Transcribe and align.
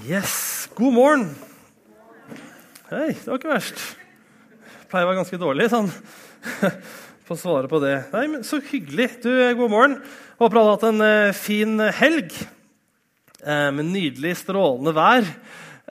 Yes. 0.00 0.70
God 0.72 0.94
morgen. 0.96 1.24
Hei, 2.88 3.10
det 3.12 3.28
var 3.28 3.36
ikke 3.36 3.50
verst. 3.50 3.80
Jeg 4.64 4.86
pleier 4.88 5.04
å 5.04 5.10
være 5.10 5.18
ganske 5.18 5.40
dårlig 5.42 5.66
sånn 5.68 5.90
på 7.26 7.36
å 7.36 7.36
svare 7.36 7.68
på 7.68 7.80
det. 7.82 7.98
Nei, 8.14 8.22
men 8.32 8.46
Så 8.48 8.62
hyggelig. 8.70 9.10
Du, 9.20 9.28
God 9.58 9.74
morgen. 9.74 9.98
Håper 10.40 10.60
alle 10.62 10.70
har 10.72 10.78
hatt 10.78 10.86
en 10.88 11.04
uh, 11.04 11.36
fin 11.36 11.76
helg 11.98 12.32
uh, 13.44 13.68
med 13.76 13.90
nydelig, 13.90 14.32
strålende 14.40 14.96
vær. 14.96 15.28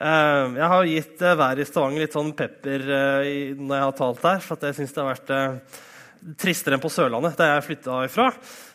Uh, 0.02 0.57
jeg 0.57 0.71
har 0.73 0.89
gitt 0.95 1.23
været 1.27 1.61
i 1.61 1.70
Stavanger 1.70 2.07
litt 2.07 2.18
sånn 2.18 2.33
pepper 2.41 2.89
i, 3.29 3.38
når 3.54 3.75
jeg 3.77 3.86
har 3.86 3.95
talt 4.02 4.27
her, 4.31 4.43
For 4.47 4.65
jeg 4.65 4.79
syns 4.81 4.97
det 4.97 5.04
har 5.04 5.13
vært 5.13 6.38
tristere 6.41 6.79
enn 6.79 6.81
på 6.81 6.89
Sørlandet, 6.89 7.38
der 7.38 7.54
jeg 7.54 7.70
flytta 7.70 8.02
ifra. 8.09 8.31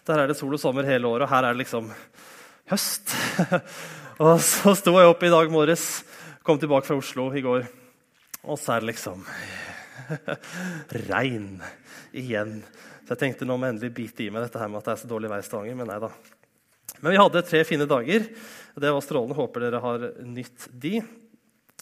Der 0.06 0.22
er 0.22 0.30
det 0.30 0.38
sol 0.38 0.54
og 0.54 0.62
sommer 0.62 0.86
hele 0.86 1.10
året, 1.10 1.26
og 1.26 1.34
her 1.34 1.50
er 1.50 1.58
det 1.58 1.66
liksom 1.66 1.90
høst. 2.70 3.10
Og 4.16 4.38
så 4.40 4.72
sto 4.72 4.94
jeg 4.96 5.10
opp 5.10 5.24
i 5.26 5.28
dag 5.28 5.50
morges, 5.52 5.82
kom 6.40 6.56
tilbake 6.56 6.88
fra 6.88 6.96
Oslo 6.96 7.26
i 7.36 7.42
går, 7.44 7.66
og 8.48 8.56
så 8.56 8.72
er 8.72 8.80
det 8.80 8.94
liksom 8.94 9.26
regn 11.10 11.58
igjen. 12.16 12.54
Så 13.04 13.12
jeg 13.12 13.20
tenkte 13.20 13.44
nå 13.44 13.58
må 13.60 13.68
jeg 13.68 13.76
endelig 13.76 13.92
bite 13.98 14.24
i 14.24 14.30
meg 14.32 14.46
dette 14.46 14.62
her 14.62 14.72
med 14.72 14.80
at 14.80 14.88
det 14.88 14.94
er 14.94 15.02
så 15.02 15.10
dårlig 15.10 15.28
vei 15.34 15.42
i 15.42 15.44
Stavanger. 15.44 15.76
Men 15.76 15.92
nei 15.92 16.00
da. 16.00 16.10
Men 17.02 17.12
vi 17.12 17.20
hadde 17.20 17.44
tre 17.44 17.60
fine 17.68 17.84
dager. 17.90 18.24
Det 18.72 18.96
var 18.96 19.04
strålende. 19.04 19.36
Håper 19.36 19.66
dere 19.66 19.84
har 19.84 20.08
nytt 20.24 20.68
de. 20.72 20.96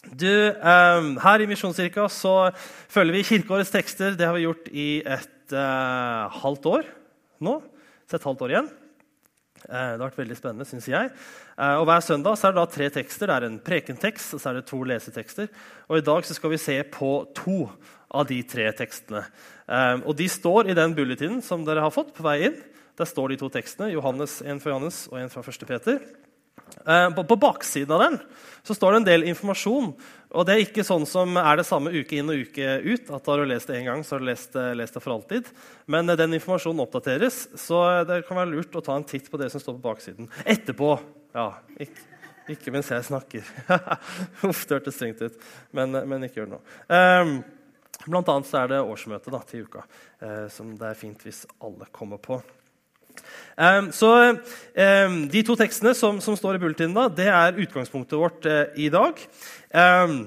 Du, 0.05 0.27
eh, 0.27 1.11
her 1.23 1.41
i 1.41 1.47
Misjonskirka 1.47 2.09
så 2.11 2.51
følger 2.91 3.15
vi 3.15 3.27
kirkeårets 3.31 3.71
tekster. 3.71 4.19
Det 4.19 4.27
har 4.27 4.35
vi 4.35 4.43
gjort 4.43 4.67
i 4.75 4.89
et 5.07 5.55
eh, 5.55 6.41
halvt 6.43 6.73
år 6.73 6.95
nå. 7.47 7.61
Så 8.11 8.19
et 8.19 8.27
halvt 8.27 8.43
år 8.43 8.57
igjen. 8.57 8.73
Eh, 9.65 9.95
det 9.95 9.97
har 9.97 10.03
vært 10.03 10.19
veldig 10.19 10.37
spennende, 10.37 10.67
syns 10.69 10.87
jeg. 10.89 11.11
Eh, 11.57 11.75
og 11.79 11.87
Hver 11.89 12.03
søndag 12.05 12.37
er 12.37 12.53
det 12.53 12.59
da 12.59 12.65
tre 12.69 12.89
tekster. 12.93 13.29
Det 13.29 13.35
er 13.35 13.47
en 13.47 13.59
prekentekst 13.65 14.35
og 14.37 14.41
så 14.41 14.51
er 14.51 14.59
det 14.59 14.67
to 14.69 14.81
lesetekster. 14.85 15.49
Og 15.89 15.97
I 15.97 16.05
dag 16.05 16.27
skal 16.27 16.53
vi 16.53 16.61
se 16.61 16.77
på 16.93 17.11
to 17.37 17.57
av 18.15 18.27
de 18.29 18.41
tre 18.47 18.69
tekstene. 18.77 19.25
Eh, 19.67 19.97
og 20.05 20.13
De 20.17 20.29
står 20.29 20.69
i 20.69 20.77
den 20.77 20.93
bulletinen 20.95 21.41
som 21.41 21.65
dere 21.65 21.81
har 21.81 21.93
fått 21.93 22.13
på 22.15 22.25
vei 22.25 22.37
inn. 22.49 22.61
Der 22.95 23.09
står 23.09 23.33
de 23.33 23.41
to 23.41 23.49
tekstene. 23.49 23.91
Johannes, 23.91 24.41
En 24.41 24.59
fra 24.59 24.71
Johannes 24.71 25.07
og 25.11 25.19
en 25.19 25.29
fra 25.29 25.41
1. 25.41 25.67
Peter. 25.67 25.99
På 26.85 27.37
baksiden 27.37 27.91
av 27.91 27.99
den 27.99 28.15
så 28.63 28.73
står 28.73 28.91
det 28.91 28.97
en 28.97 29.07
del 29.09 29.23
informasjon. 29.29 29.91
Og 30.35 30.43
det 30.43 30.55
er 30.55 30.63
ikke 30.65 30.83
sånn 30.83 31.05
som 31.07 31.37
er 31.39 31.59
det 31.59 31.67
samme 31.67 31.93
uke 31.95 32.17
inn 32.19 32.31
og 32.31 32.41
uke 32.47 32.79
ut. 32.83 33.11
at 33.15 33.27
Har 33.31 33.39
du 33.39 33.45
lest 33.47 33.69
det 33.71 33.79
én 33.79 33.87
gang, 33.87 34.03
så 34.03 34.15
har 34.15 34.23
du 34.23 34.27
lest, 34.27 34.55
eh, 34.55 34.73
lest, 34.75 34.93
det 34.93 35.03
for 35.03 35.15
alltid. 35.15 35.47
Men 35.87 36.09
eh, 36.09 36.17
den 36.19 36.35
informasjonen 36.35 36.83
oppdateres, 36.83 37.47
så 37.55 38.03
det 38.03 38.25
kan 38.27 38.37
være 38.37 38.51
lurt 38.51 38.75
å 38.75 38.83
ta 38.83 38.97
en 38.99 39.07
titt 39.07 39.29
på 39.31 39.39
det 39.39 39.49
som 39.53 39.63
står 39.63 39.77
på 39.79 39.85
baksiden. 39.87 40.27
Etterpå. 40.43 40.99
Ja, 41.35 41.53
ikke, 41.79 42.03
ikke 42.51 42.75
mens 42.75 42.91
jeg 42.91 43.07
snakker. 43.07 43.47
Uff, 44.49 44.65
det 44.67 44.75
hørtes 44.75 44.99
strengt 44.99 45.23
ut. 45.23 45.39
Men, 45.71 45.95
eh, 45.95 46.05
men, 46.05 46.27
ikke 46.27 46.41
gjør 46.41 46.51
det 46.51 46.57
nå. 46.57 46.61
Um, 46.91 47.33
blant 48.05 48.33
annet 48.35 48.51
så 48.51 48.59
er 48.61 48.73
det 48.73 48.83
årsmøte 48.83 49.41
til 49.47 49.65
uka, 49.69 49.87
uh, 50.19 50.45
som 50.51 50.75
det 50.75 50.91
er 50.91 50.99
fint 50.99 51.23
hvis 51.23 51.45
alle 51.63 51.87
kommer 51.95 52.19
på. 52.19 52.41
Um, 53.55 53.91
så 53.95 54.11
um, 54.31 55.19
De 55.31 55.43
to 55.47 55.55
tekstene 55.59 55.93
som, 55.95 56.19
som 56.23 56.35
står 56.35 56.57
i 56.57 56.63
bulletinen, 56.63 56.97
det 57.15 57.29
er 57.31 57.61
utgangspunktet 57.63 58.19
vårt 58.19 58.47
uh, 58.49 58.65
i 58.75 58.89
dag. 58.93 59.21
Um, 59.71 60.17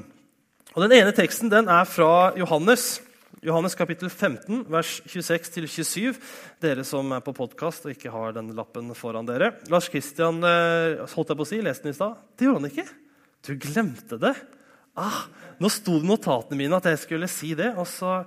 og 0.74 0.84
Den 0.84 0.96
ene 1.00 1.12
teksten 1.16 1.52
den 1.52 1.68
er 1.72 1.88
fra 1.88 2.32
Johannes. 2.38 2.98
Johannes 3.44 3.76
kapittel 3.78 4.10
15, 4.10 4.64
vers 4.72 4.96
26-27. 5.06 6.16
Dere 6.62 6.84
som 6.86 7.12
er 7.14 7.22
på 7.22 7.34
podkast 7.36 7.86
og 7.86 7.94
ikke 7.94 8.12
har 8.14 8.34
den 8.34 8.50
lappen 8.56 8.90
foran 8.98 9.28
dere. 9.28 9.52
Lars 9.70 9.90
Kristian 9.92 10.40
uh, 10.42 11.04
holdt 11.14 11.34
jeg 11.34 11.38
på 11.38 11.46
å 11.46 11.50
si, 11.52 11.60
leste 11.62 11.86
den 11.86 11.94
i 11.94 11.98
stad. 11.98 12.18
Det 12.34 12.48
gjorde 12.48 12.64
han 12.64 12.72
ikke. 12.72 12.88
Du 13.46 13.52
glemte 13.62 14.18
det. 14.20 14.34
Ah, 14.98 15.28
nå 15.62 15.70
sto 15.70 16.00
det 16.00 16.08
notatene 16.08 16.58
mine 16.58 16.78
at 16.78 16.88
jeg 16.90 16.98
skulle 17.04 17.30
si 17.30 17.52
det. 17.58 17.70
og 17.78 17.86
så 17.86 18.24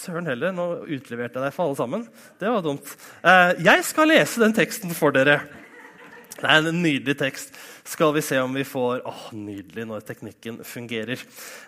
Søren 0.00 0.28
heller, 0.30 0.54
nå 0.56 0.66
utleverte 0.88 1.36
jeg 1.36 1.44
deg 1.44 1.52
for 1.52 1.66
alle 1.66 1.76
sammen. 1.76 2.04
Det 2.40 2.48
var 2.48 2.62
dumt. 2.64 2.92
Eh, 3.20 3.58
jeg 3.66 3.82
skal 3.84 4.08
lese 4.08 4.40
den 4.40 4.54
teksten 4.56 4.94
for 4.96 5.12
dere. 5.12 5.42
Det 6.40 6.48
er 6.48 6.70
en 6.70 6.80
nydelig 6.80 7.18
tekst. 7.20 7.52
Skal 7.84 8.14
vi 8.16 8.22
se 8.24 8.38
om 8.40 8.54
vi 8.56 8.62
får 8.64 9.02
Åh, 9.08 9.26
Nydelig 9.36 9.84
når 9.90 10.06
teknikken 10.08 10.60
fungerer. 10.64 11.20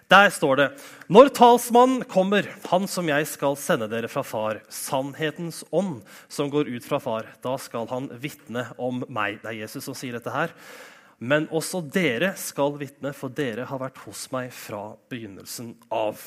Der 0.09 0.33
står 0.33 0.57
det 0.61 0.69
Når 1.13 1.33
talsmannen 1.37 2.07
kommer, 2.09 2.49
han 2.71 2.89
som 2.89 3.09
jeg 3.11 3.29
skal 3.29 3.59
sende 3.61 3.91
dere 3.93 4.09
fra 4.09 4.25
far, 4.25 4.63
sannhetens 4.73 5.61
ånd 5.69 6.01
som 6.33 6.49
går 6.53 6.73
ut 6.73 6.89
fra 6.89 7.03
far, 7.05 7.29
da 7.45 7.59
skal 7.61 7.89
han 7.93 8.09
vitne 8.23 8.71
om 8.79 9.05
meg. 9.13 9.43
Det 9.43 9.53
er 9.53 9.61
Jesus 9.67 9.85
som 9.85 9.99
sier 9.99 10.17
dette 10.17 10.33
her. 10.33 10.55
Men 11.21 11.51
også 11.53 11.85
dere 11.93 12.33
skal 12.41 12.79
vitne, 12.81 13.13
for 13.13 13.29
dere 13.29 13.69
har 13.69 13.83
vært 13.83 14.01
hos 14.07 14.31
meg 14.33 14.55
fra 14.57 14.95
begynnelsen 15.13 15.75
av. 15.93 16.23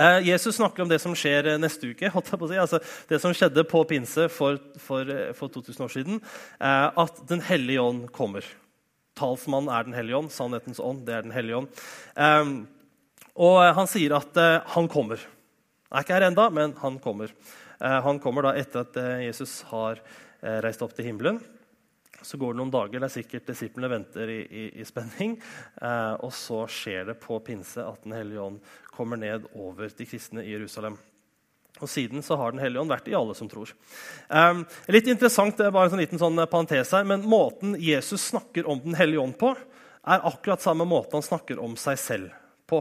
Eh, 0.00 0.18
Jesus 0.28 0.56
snakker 0.56 0.82
om 0.82 0.88
det 0.88 0.98
som 1.02 1.12
skjer 1.16 1.50
eh, 1.50 1.58
neste 1.60 1.92
uke. 1.92 2.08
Si. 2.50 2.56
Altså, 2.56 2.80
det 3.08 3.20
som 3.20 3.34
skjedde 3.36 3.66
på 3.68 3.82
pinse 3.84 4.28
for, 4.32 4.56
for, 4.80 5.04
eh, 5.04 5.32
for 5.36 5.52
2000 5.52 5.84
år 5.84 5.92
siden. 5.92 6.20
At 6.60 7.20
Den 7.28 7.44
hellige 7.44 7.82
ånd 7.82 8.08
kommer. 8.12 8.46
Talsmannen 9.18 9.68
er 9.68 9.84
Den 9.84 9.98
hellige 9.98 10.16
ånd. 10.16 10.32
Sannhetens 10.32 10.80
ånd 10.80 11.04
det 11.06 11.18
er 11.18 11.26
Den 11.28 11.36
hellige 11.36 11.60
ånd. 11.60 12.64
Og 13.40 13.58
han 13.76 13.88
sier 13.88 14.16
at 14.16 14.36
han 14.74 14.88
kommer. 14.90 15.20
Han 15.90 16.00
er 16.00 16.04
ikke 16.04 16.16
her 16.16 16.26
enda, 16.26 16.48
men 16.50 16.74
han 16.80 16.98
kommer. 17.02 17.30
Han 17.80 18.20
kommer 18.20 18.44
da 18.44 18.52
etter 18.58 18.84
at 18.84 18.98
Jesus 19.24 19.62
har 19.70 20.00
reist 20.64 20.82
opp 20.84 20.92
til 20.96 21.08
himmelen. 21.08 21.40
Så 22.22 22.36
går 22.36 22.52
det 22.52 22.60
noen 22.60 22.72
dager, 22.72 23.00
det 23.00 23.06
er 23.08 23.14
sikkert 23.14 23.46
disiplene 23.48 23.88
venter 23.88 24.28
i, 24.28 24.40
i, 24.44 24.64
i 24.82 24.86
spenning. 24.88 25.38
Eh, 25.80 26.14
og 26.20 26.32
så 26.36 26.64
skjer 26.68 27.08
det 27.12 27.20
på 27.22 27.38
pinse 27.44 27.84
at 27.84 28.02
Den 28.04 28.16
hellige 28.18 28.42
ånd 28.44 28.58
kommer 28.92 29.20
ned 29.20 29.46
over 29.54 29.88
de 29.88 30.08
kristne 30.08 30.44
i 30.44 30.52
Jerusalem. 30.52 30.98
Og 31.80 31.88
Siden 31.88 32.22
så 32.22 32.36
har 32.36 32.52
Den 32.52 32.60
hellige 32.60 32.82
ånd 32.82 32.92
vært 32.92 33.08
i 33.08 33.16
alle 33.16 33.36
som 33.38 33.48
tror. 33.48 33.72
Eh, 34.28 34.62
litt 34.92 35.08
interessant, 35.08 35.56
det 35.56 35.70
er 35.70 35.74
bare 35.74 35.88
en 35.88 35.94
sånn 35.94 36.04
liten 36.04 36.20
sånn 36.20 36.44
parentes 36.50 36.92
her, 36.96 37.08
men 37.08 37.24
Måten 37.24 37.78
Jesus 37.80 38.28
snakker 38.34 38.68
om 38.68 38.82
Den 38.84 38.98
hellige 38.98 39.24
ånd 39.24 39.38
på, 39.40 39.54
er 40.00 40.28
akkurat 40.28 40.62
samme 40.64 40.86
måte 40.88 41.12
han 41.12 41.24
snakker 41.24 41.60
om 41.60 41.74
seg 41.76 41.98
selv 42.00 42.36
på. 42.70 42.80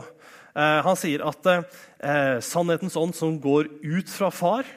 Eh, 0.55 0.79
han 0.85 0.99
sier 0.99 1.23
at 1.27 1.47
eh, 1.49 2.37
sannhetens 2.43 2.97
ånd 2.99 3.15
som 3.15 3.39
går 3.41 3.69
ut 3.83 4.11
fra 4.11 4.31
far, 4.33 4.67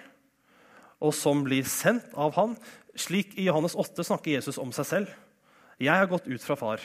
og 1.03 1.15
som 1.17 1.43
blir 1.43 1.67
sendt 1.67 2.13
av 2.15 2.37
han, 2.39 2.55
slik 2.99 3.37
I 3.39 3.47
Johannes 3.49 3.77
8 3.79 4.05
snakker 4.05 4.35
Jesus 4.35 4.59
om 4.59 4.73
seg 4.73 4.87
selv. 4.87 5.15
'Jeg 5.83 5.99
har 5.99 6.07
gått 6.07 6.29
ut 6.29 6.43
fra 6.43 6.57
far. 6.57 6.81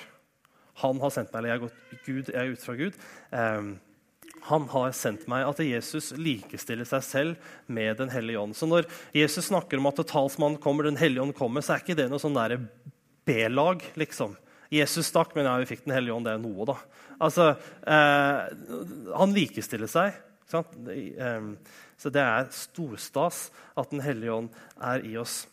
Han 0.81 1.00
har 1.00 1.09
sendt 1.09 1.34
meg.' 1.34 1.40
Eller 1.40 1.50
'jeg 1.50 1.59
har 1.59 1.68
gått 1.68 2.06
Gud, 2.06 2.29
jeg 2.34 2.35
er 2.35 2.51
ut 2.51 2.63
fra 2.63 2.75
Gud.' 2.75 2.97
Um, 3.31 3.79
han 4.47 4.68
har 4.72 4.91
sendt 4.91 5.28
meg. 5.28 5.45
At 5.47 5.59
Jesus 5.59 6.12
likestiller 6.18 6.85
seg 6.88 7.03
selv 7.03 7.35
med 7.68 7.97
Den 7.97 8.09
hellige 8.09 8.40
ånd. 8.40 8.56
Så 8.56 8.68
når 8.68 8.88
Jesus 9.13 9.50
snakker 9.50 9.78
om 9.78 9.88
at 9.88 9.95
talsmannen 10.07 10.62
kommer, 10.62 10.84
Den 10.84 10.97
hellige 10.97 11.22
ånd 11.22 11.35
kommer, 11.35 11.62
så 11.62 11.75
er 11.75 11.84
ikke 11.84 11.97
det 11.97 12.09
noe 12.09 12.19
sånn 12.19 12.69
B-lag. 13.25 13.84
liksom. 13.95 14.38
Jesus 14.69 15.07
stakk, 15.07 15.35
men 15.35 15.45
ja, 15.45 15.57
vi 15.57 15.66
fikk 15.66 15.85
Den 15.85 15.95
hellige 15.95 16.13
ånd. 16.13 16.25
Det 16.25 16.34
er 16.34 16.44
noe, 16.44 16.66
da. 16.66 16.78
Altså, 17.19 17.57
eh, 17.85 19.16
Han 19.18 19.34
likestiller 19.34 19.88
seg. 19.88 20.13
Um, 20.53 21.57
så 21.97 22.09
det 22.09 22.22
er 22.22 22.47
storstas 22.51 23.51
at 23.75 23.89
Den 23.89 24.00
hellige 24.00 24.31
ånd 24.31 24.50
er 24.79 25.03
i 25.03 25.18
oss. 25.18 25.47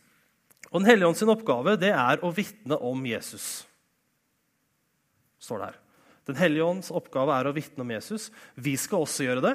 Og 0.74 0.82
Den 0.82 0.90
hellige 0.90 1.06
ånd 1.06 1.16
sin 1.20 1.30
oppgave 1.30 1.76
det 1.78 1.92
er 1.94 2.18
å 2.26 2.32
vitne 2.34 2.76
om 2.82 3.06
Jesus. 3.06 3.66
står 5.38 5.58
det 5.60 5.66
her. 5.66 5.80
Den 6.26 6.40
hellige 6.40 6.64
ånds 6.64 6.90
oppgave 6.90 7.36
er 7.36 7.46
å 7.46 7.52
vitne 7.54 7.84
om 7.84 7.90
Jesus. 7.92 8.30
Vi 8.56 8.74
skal 8.80 9.04
også 9.04 9.26
gjøre 9.26 9.44
det. 9.44 9.54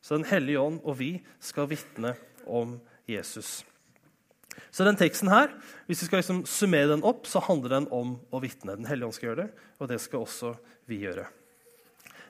Så 0.00 0.14
Den 0.14 0.28
hellige 0.28 0.60
ånd 0.60 0.80
og 0.84 0.98
vi 1.00 1.24
skal 1.40 1.66
vitne 1.66 2.14
om 2.46 2.78
Jesus. 3.08 3.64
Så 4.70 4.84
den 4.84 4.96
teksten 4.96 5.28
her, 5.28 5.50
Hvis 5.86 6.02
vi 6.02 6.06
skal 6.06 6.18
liksom 6.18 6.44
summere 6.46 6.92
den 6.92 7.02
opp, 7.02 7.26
så 7.26 7.40
handler 7.40 7.68
den 7.68 7.88
om 7.90 8.20
å 8.30 8.40
vitne. 8.40 8.76
Den 8.76 8.86
hellige 8.86 9.06
ånd 9.06 9.14
skal 9.14 9.28
gjøre 9.30 9.46
det, 9.46 9.50
og 9.80 9.88
det 9.88 10.00
skal 10.00 10.20
også 10.20 10.56
vi 10.86 11.00
gjøre. 11.02 11.26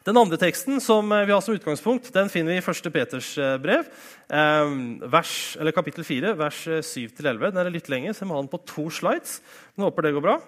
Den 0.06 0.16
andre 0.16 0.38
teksten 0.40 0.78
som 0.82 1.10
eh, 1.12 1.24
vi 1.26 1.34
har 1.34 1.42
som 1.42 1.56
utgangspunkt, 1.56 2.12
den 2.14 2.30
finner 2.30 2.54
vi 2.54 2.60
i 2.60 2.62
1. 2.62 2.92
Peters 2.94 3.32
eh, 3.38 3.56
brev, 3.62 3.88
eh, 4.30 4.70
vers, 5.10 5.32
kapittel 5.74 6.06
4, 6.06 6.34
vers 6.38 6.60
7-11. 6.86 7.50
Den 7.50 7.60
er 7.64 7.72
litt 7.74 7.90
lenger, 7.90 8.14
så 8.14 8.24
jeg 8.24 8.30
må 8.30 8.38
ha 8.38 8.44
den 8.44 8.52
på 8.52 8.62
to 8.68 8.86
slides. 8.94 9.40
Men 9.74 9.88
håper 9.88 10.06
det 10.06 10.14
går 10.16 10.24
bra. 10.24 10.38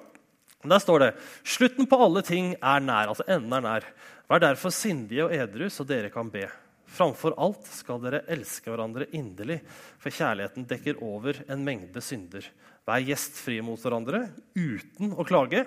Der 0.61 0.83
står 0.83 1.01
det 1.01 1.13
slutten 1.49 1.89
på 1.89 1.99
alle 2.05 2.23
ting 2.27 2.53
er 2.55 2.83
nær. 2.85 3.09
altså 3.09 3.25
enden 3.27 3.55
er 3.59 3.65
nær. 3.65 3.87
Vær 4.31 4.43
derfor 4.45 4.75
sindige 4.75 5.25
og 5.25 5.33
edru, 5.35 5.71
så 5.73 5.87
dere 5.89 6.13
kan 6.13 6.29
be. 6.31 6.45
Framfor 6.91 7.37
alt 7.39 7.67
skal 7.71 8.01
dere 8.03 8.25
elske 8.31 8.71
hverandre 8.71 9.07
inderlig, 9.15 9.61
for 9.99 10.13
kjærligheten 10.13 10.67
dekker 10.69 11.01
over 11.07 11.39
en 11.49 11.65
mengde 11.65 12.03
synder. 12.03 12.45
Vær 12.87 13.03
gjestfrie 13.07 13.65
mot 13.65 13.81
hverandre 13.81 14.27
uten 14.59 15.15
å 15.15 15.27
klage. 15.27 15.65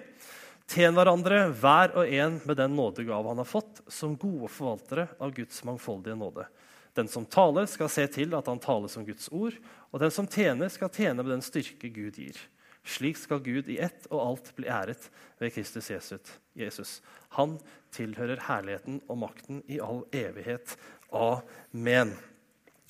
Tjen 0.71 0.95
hverandre 0.95 1.49
hver 1.59 1.91
og 1.99 2.07
en 2.07 2.39
med 2.47 2.57
den 2.57 2.75
nådegave 2.77 3.27
han 3.27 3.41
har 3.41 3.49
fått, 3.49 3.81
som 3.91 4.15
gode 4.17 4.49
forvaltere 4.51 5.09
av 5.19 5.33
Guds 5.35 5.63
mangfoldige 5.67 6.15
nåde. 6.17 6.47
Den 6.95 7.09
som 7.09 7.25
taler, 7.25 7.65
skal 7.69 7.89
se 7.89 8.05
til 8.13 8.35
at 8.37 8.47
han 8.47 8.61
taler 8.61 8.91
som 8.91 9.05
Guds 9.05 9.27
ord, 9.33 9.55
og 9.91 10.01
den 10.01 10.13
som 10.13 10.29
tjener, 10.29 10.69
skal 10.71 10.91
tjene 10.93 11.23
med 11.23 11.33
den 11.33 11.45
styrke 11.45 11.89
Gud 11.93 12.19
gir. 12.21 12.37
Slik 12.83 13.17
skal 13.17 13.41
Gud 13.43 13.69
i 13.71 13.79
ett 13.79 14.07
og 14.11 14.21
alt 14.21 14.51
bli 14.57 14.67
æret 14.67 15.07
ved 15.39 15.53
Kristus 15.55 15.89
Jesus. 15.89 16.99
Han 17.37 17.57
tilhører 17.95 18.43
herligheten 18.49 18.99
og 19.07 19.21
makten 19.23 19.61
i 19.71 19.79
all 19.79 20.03
evighet. 20.15 20.75
Amen. 21.13 22.13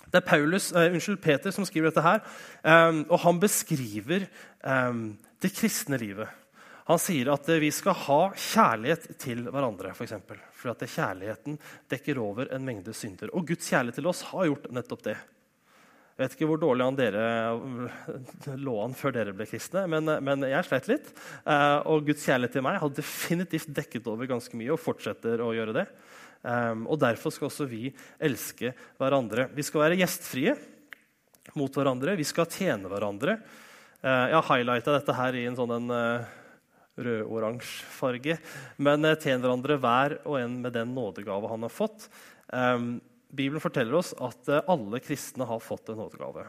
Det 0.10 0.20
er 0.20 0.28
Paulus, 0.28 0.72
uh, 0.74 0.90
unnskyld, 0.92 1.22
Peter 1.22 1.54
som 1.54 1.66
skriver 1.66 1.90
dette 1.90 2.04
her. 2.06 2.22
Um, 2.62 3.04
og 3.10 3.22
han 3.24 3.40
beskriver 3.42 4.28
um, 4.62 5.14
det 5.42 5.54
kristne 5.56 5.98
livet. 6.02 6.30
Han 6.90 7.00
sier 7.00 7.30
at 7.32 7.48
vi 7.62 7.70
skal 7.72 7.96
ha 8.06 8.22
kjærlighet 8.36 9.14
til 9.22 9.46
hverandre. 9.48 9.94
For, 9.96 10.06
eksempel, 10.06 10.40
for 10.58 10.74
at 10.74 10.84
kjærligheten 10.84 11.56
dekker 11.92 12.20
over 12.20 12.52
en 12.52 12.66
mengde 12.68 12.96
synder. 12.98 13.32
Og 13.32 13.48
Guds 13.48 13.70
kjærlighet 13.72 14.02
til 14.02 14.10
oss 14.12 14.26
har 14.34 14.50
gjort 14.50 14.68
nettopp 14.76 15.06
det. 15.08 15.16
Jeg 16.14 16.22
vet 16.22 16.36
ikke 16.36 16.50
hvor 16.52 16.60
dårlig 16.62 16.86
han 16.86 16.98
dere 16.98 18.58
lå 18.62 18.74
an 18.84 18.92
før 18.94 19.16
dere 19.16 19.32
ble 19.34 19.48
kristne, 19.50 19.88
men, 19.90 20.12
men 20.22 20.46
jeg 20.46 20.68
sleit 20.68 20.90
litt. 20.92 21.08
Eh, 21.50 21.80
og 21.90 22.04
Guds 22.06 22.28
kjærlighet 22.28 22.60
til 22.60 22.66
meg 22.68 22.78
har 22.84 22.94
definitivt 22.94 23.72
dekket 23.74 24.12
over 24.12 24.30
ganske 24.30 24.60
mye 24.60 24.76
og 24.76 24.84
fortsetter 24.84 25.42
å 25.42 25.54
gjøre 25.56 25.78
det. 25.80 25.88
Og 26.44 26.98
Derfor 27.00 27.32
skal 27.32 27.48
også 27.48 27.64
vi 27.72 27.86
elske 28.20 28.74
hverandre. 29.00 29.46
Vi 29.56 29.64
skal 29.64 29.86
være 29.86 29.96
gjestfrie 30.02 30.58
mot 31.56 31.72
hverandre. 31.72 32.18
Vi 32.20 32.26
skal 32.28 32.50
tjene 32.52 32.92
hverandre. 32.92 33.38
Jeg 34.04 34.36
har 34.36 34.50
highlighta 34.50 34.98
dette 34.98 35.16
her 35.16 35.38
i 35.40 35.46
en 35.48 35.56
sånn 35.56 35.72
en, 35.72 35.94
rød-oransje 36.98 37.88
farge. 37.94 38.38
Men 38.78 39.08
uh, 39.08 39.16
tjen 39.20 39.42
hverandre 39.44 39.80
hver 39.82 40.18
og 40.24 40.38
en 40.42 40.60
med 40.66 40.76
den 40.76 40.94
nådegave 40.96 41.50
han 41.52 41.66
har 41.66 41.74
fått. 41.74 42.08
Um, 42.54 42.98
Bibelen 43.34 43.64
forteller 43.64 43.98
oss 43.98 44.12
at 44.22 44.50
alle 44.70 45.00
kristne 45.02 45.48
har 45.50 45.64
fått 45.64 45.90
en 45.90 45.98
nådegave. 46.04 46.46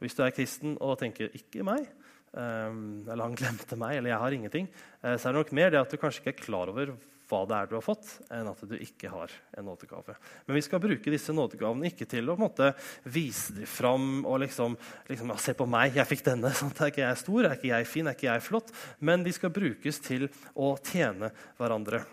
Hvis 0.00 0.16
du 0.16 0.22
er 0.24 0.32
kristen 0.32 0.78
og 0.80 0.96
tenker 1.02 1.28
'ikke 1.36 1.60
meg', 1.60 1.90
um, 2.32 3.04
eller 3.04 3.24
'han 3.26 3.36
glemte 3.36 3.76
meg', 3.76 3.98
eller 3.98 4.10
'jeg 4.10 4.22
har 4.24 4.32
ingenting', 4.32 4.68
så 5.02 5.28
er 5.28 5.32
det 5.32 5.40
nok 5.42 5.52
mer 5.52 5.70
det 5.70 5.80
at 5.80 5.90
du 5.90 5.98
kanskje 6.00 6.24
ikke 6.24 6.32
er 6.40 6.44
klar 6.46 6.72
over 6.72 6.96
hva 7.30 7.44
det 7.46 7.56
er 7.56 7.70
du 7.70 7.76
har 7.76 7.84
fått, 7.84 8.08
enn 8.34 8.48
at 8.50 8.62
du 8.66 8.74
ikke 8.76 9.10
har 9.12 9.32
en 9.56 9.68
nådegave. 9.70 10.16
Men 10.46 10.58
vi 10.58 10.64
skal 10.66 10.82
bruke 10.82 11.12
disse 11.12 11.34
nådegavene 11.36 11.90
ikke 11.92 12.08
til 12.10 12.32
å 12.32 12.38
måte, 12.40 12.72
vise 13.06 13.54
dem 13.56 13.68
fram 13.70 14.24
og 14.24 14.40
liksom, 14.44 14.76
liksom 15.08 15.30
ja, 15.32 15.38
'Se 15.40 15.54
på 15.54 15.68
meg, 15.70 15.94
jeg 15.96 16.10
fikk 16.10 16.26
denne.' 16.26 16.52
Sånn, 16.60 16.74
er 16.74 16.90
ikke 16.90 17.06
jeg 17.06 17.22
stor, 17.22 17.44
er 17.46 17.56
ikke 17.56 17.72
jeg 17.72 17.86
fin, 17.86 18.06
er 18.10 18.18
ikke 18.18 18.30
jeg 18.32 18.46
flott? 18.46 18.74
Men 18.98 19.24
de 19.24 19.32
skal 19.32 19.54
brukes 19.54 20.02
til 20.02 20.28
å 20.54 20.74
tjene 20.82 21.30
hverandre. 21.58 22.04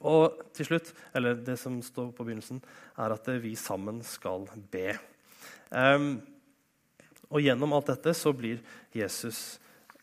Og 0.00 0.40
til 0.56 0.64
slutt, 0.64 0.94
eller 1.12 1.36
det 1.44 1.58
som 1.60 1.76
står 1.84 2.12
på 2.16 2.24
begynnelsen, 2.24 2.62
er 2.96 3.12
at 3.12 3.26
vi 3.42 3.52
sammen 3.58 4.00
skal 4.06 4.48
be. 4.72 4.94
Um, 5.68 6.22
og 7.30 7.44
gjennom 7.44 7.76
alt 7.76 7.92
dette 7.92 8.14
så 8.16 8.32
blir 8.34 8.62
Jesus 8.96 9.60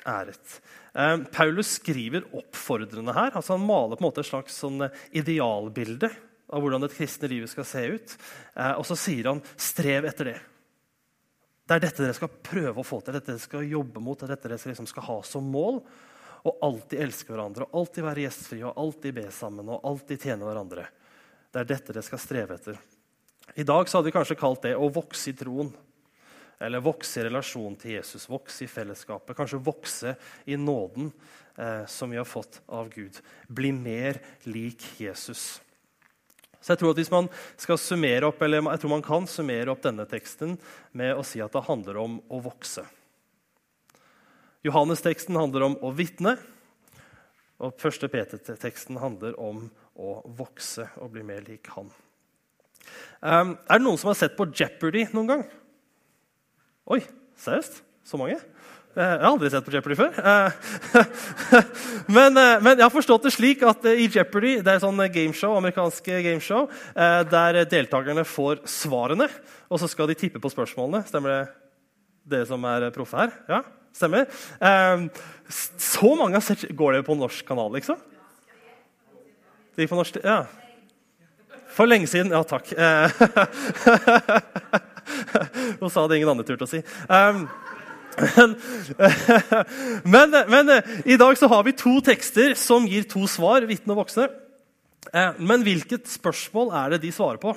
æret. 0.07 0.60
Eh, 0.98 1.18
Paulus 1.32 1.68
skriver 1.78 2.26
oppfordrende 2.34 3.14
her. 3.14 3.32
altså 3.36 3.54
Han 3.54 3.66
maler 3.66 3.96
på 3.96 4.02
en 4.02 4.10
måte 4.10 4.24
et 4.24 4.30
slags 4.32 4.58
sånn 4.64 4.82
eh, 4.88 5.02
idealbilde 5.22 6.10
av 6.48 6.64
hvordan 6.64 6.82
det 6.82 6.94
kristne 6.96 7.30
livet 7.30 7.52
skal 7.52 7.68
se 7.70 7.84
ut. 7.86 8.16
Eh, 8.56 8.74
og 8.80 8.86
så 8.88 8.98
sier 8.98 9.30
han 9.30 9.44
'strev 9.56 10.10
etter 10.10 10.32
det'. 10.32 10.42
Det 11.68 11.76
er 11.76 11.84
dette 11.84 12.04
dere 12.04 12.16
skal 12.16 12.32
prøve 12.32 12.80
å 12.80 12.88
få 12.88 13.02
til, 13.04 13.14
dette 13.14 13.28
dere 13.28 13.44
skal 13.44 13.68
jobbe 13.68 14.00
mot, 14.00 14.18
det 14.18 14.24
er 14.24 14.36
dette 14.36 14.48
dere 14.48 14.72
liksom 14.72 14.88
skal 14.88 15.04
ha 15.04 15.22
som 15.22 15.44
mål. 15.44 15.84
Og 16.48 16.60
alltid 16.64 17.02
elske 17.02 17.34
hverandre, 17.34 17.68
og 17.68 17.82
alltid 17.82 18.04
være 18.04 18.24
gjestfrie, 18.24 18.64
og 18.66 18.78
alltid 18.78 19.14
be 19.14 19.26
sammen 19.32 19.68
og 19.70 19.84
alltid 19.84 20.22
tjene 20.22 20.48
hverandre. 20.48 20.88
Det 21.52 21.60
er 21.60 21.66
dette 21.66 21.94
dere 21.94 22.04
skal 22.04 22.20
streve 22.20 22.56
etter. 22.56 22.78
I 23.56 23.64
dag 23.64 23.90
så 23.90 23.98
hadde 23.98 24.08
vi 24.08 24.16
kanskje 24.16 24.40
kalt 24.40 24.62
det 24.64 24.76
å 24.78 24.88
vokse 24.90 25.30
i 25.30 25.36
troen. 25.36 25.74
Eller 26.59 26.81
vokse 26.81 27.21
i 27.21 27.27
relasjon 27.27 27.75
til 27.77 27.98
Jesus, 28.00 28.25
vokse 28.30 28.65
i 28.65 28.71
fellesskapet. 28.71 29.36
Kanskje 29.38 29.62
vokse 29.62 30.15
i 30.50 30.57
nåden 30.57 31.12
eh, 31.57 31.86
som 31.86 32.09
vi 32.09 32.18
har 32.18 32.25
fått 32.25 32.62
av 32.65 32.89
Gud. 32.89 33.19
Bli 33.48 33.71
mer 33.75 34.18
lik 34.50 34.86
Jesus. 34.98 35.59
Så 36.57 36.74
jeg 36.74 36.81
tror 36.81 36.92
at 36.92 37.00
Hvis 37.00 37.13
man 37.13 37.30
skal 37.56 37.77
summere 37.77 38.27
opp, 38.27 38.42
eller 38.42 38.65
jeg 38.65 38.81
tror 38.81 38.95
man 38.95 39.06
kan 39.06 39.27
summere 39.30 39.71
opp 39.71 39.86
denne 39.86 40.07
teksten 40.09 40.57
med 40.92 41.13
å 41.15 41.24
si 41.24 41.39
at 41.44 41.54
det 41.54 41.68
handler 41.69 42.01
om 42.01 42.18
å 42.33 42.42
vokse. 42.44 42.83
Johannes-teksten 44.65 45.38
handler 45.38 45.68
om 45.69 45.77
å 45.86 45.94
vitne. 45.95 46.36
Og 47.63 47.77
første 47.81 48.09
Peter-teksten 48.12 49.00
handler 49.01 49.38
om 49.39 49.69
å 49.98 50.19
vokse 50.38 50.89
og 51.01 51.13
bli 51.13 51.24
mer 51.25 51.45
lik 51.45 51.69
han. 51.74 51.88
Um, 53.21 53.56
er 53.65 53.80
det 53.80 53.86
noen 53.86 53.98
som 53.98 54.12
har 54.12 54.19
sett 54.19 54.38
på 54.38 54.50
Jeopardy 54.51 55.07
noen 55.13 55.31
gang? 55.31 55.48
Oi, 56.88 57.01
seriøst? 57.44 57.81
Så 58.07 58.16
mange? 58.16 58.38
Eh, 58.95 59.04
jeg 59.04 59.19
har 59.19 59.25
aldri 59.28 59.50
sett 59.51 59.66
på 59.66 59.74
Jeopardy 59.75 59.95
før. 60.00 60.13
Eh, 60.24 60.51
men, 62.16 62.31
eh, 62.39 62.62
men, 62.63 62.78
jeg 62.78 62.86
har 62.86 62.94
forstått 62.94 63.25
det 63.28 63.34
slik 63.36 63.66
at 63.68 63.84
i 63.92 64.06
Jeopardy 64.07 64.54
det 64.63 64.72
er 64.72 64.80
sånn 64.86 65.01
gameshow, 65.12 65.57
amerikanske 65.60 66.22
gameshow, 66.24 66.69
der 66.95 67.60
deltakerne 67.68 68.24
får 68.24 68.63
svarene, 68.72 69.28
og 69.68 69.84
så 69.84 69.88
skal 69.92 70.07
de 70.07 70.16
tippe 70.16 70.39
på 70.39 70.54
spørsmålene. 70.54 71.04
Stemmer 71.12 71.30
det, 71.34 71.44
dere 72.38 72.48
som 72.48 72.63
er 72.72 72.88
proffe 72.95 73.19
her? 73.19 73.36
Ja, 73.51 73.60
stemmer. 73.92 74.24
Så 75.51 76.16
mange 76.16 76.40
har 76.40 76.48
sett 76.48 76.72
Går 76.72 76.95
det 76.95 77.04
på 77.07 77.19
norsk 77.19 77.44
kanal, 77.48 77.72
liksom? 77.75 78.00
Det 79.75 79.83
gikk 79.83 79.92
på 79.92 80.00
norsk, 80.00 80.24
ja. 80.24 80.45
For 81.75 81.83
lenge 81.92 82.07
siden. 82.10 82.31
Ja, 82.31 82.48
takk. 82.48 82.72
Nå 85.81 85.89
sa 85.94 86.06
det 86.07 86.19
ingen 86.19 86.31
andre 86.33 86.45
turte 86.48 86.68
å 86.68 86.71
si. 86.71 86.81
Um, 87.07 87.45
men, 90.15 90.33
men, 90.50 90.71
i 91.06 91.18
dag 91.21 91.38
så 91.38 91.50
har 91.51 91.63
vi 91.68 91.75
to 91.77 92.00
tekster 92.06 92.56
som 92.57 92.88
gir 92.89 93.06
to 93.09 93.27
svar, 93.30 93.68
vitne 93.69 93.94
og 93.94 94.01
voksne. 94.01 94.25
Eh, 95.13 95.38
men 95.38 95.65
hvilket 95.65 96.09
spørsmål 96.09 96.74
er 96.80 96.95
det 96.95 97.04
de 97.06 97.12
svarer 97.13 97.39
på? 97.42 97.54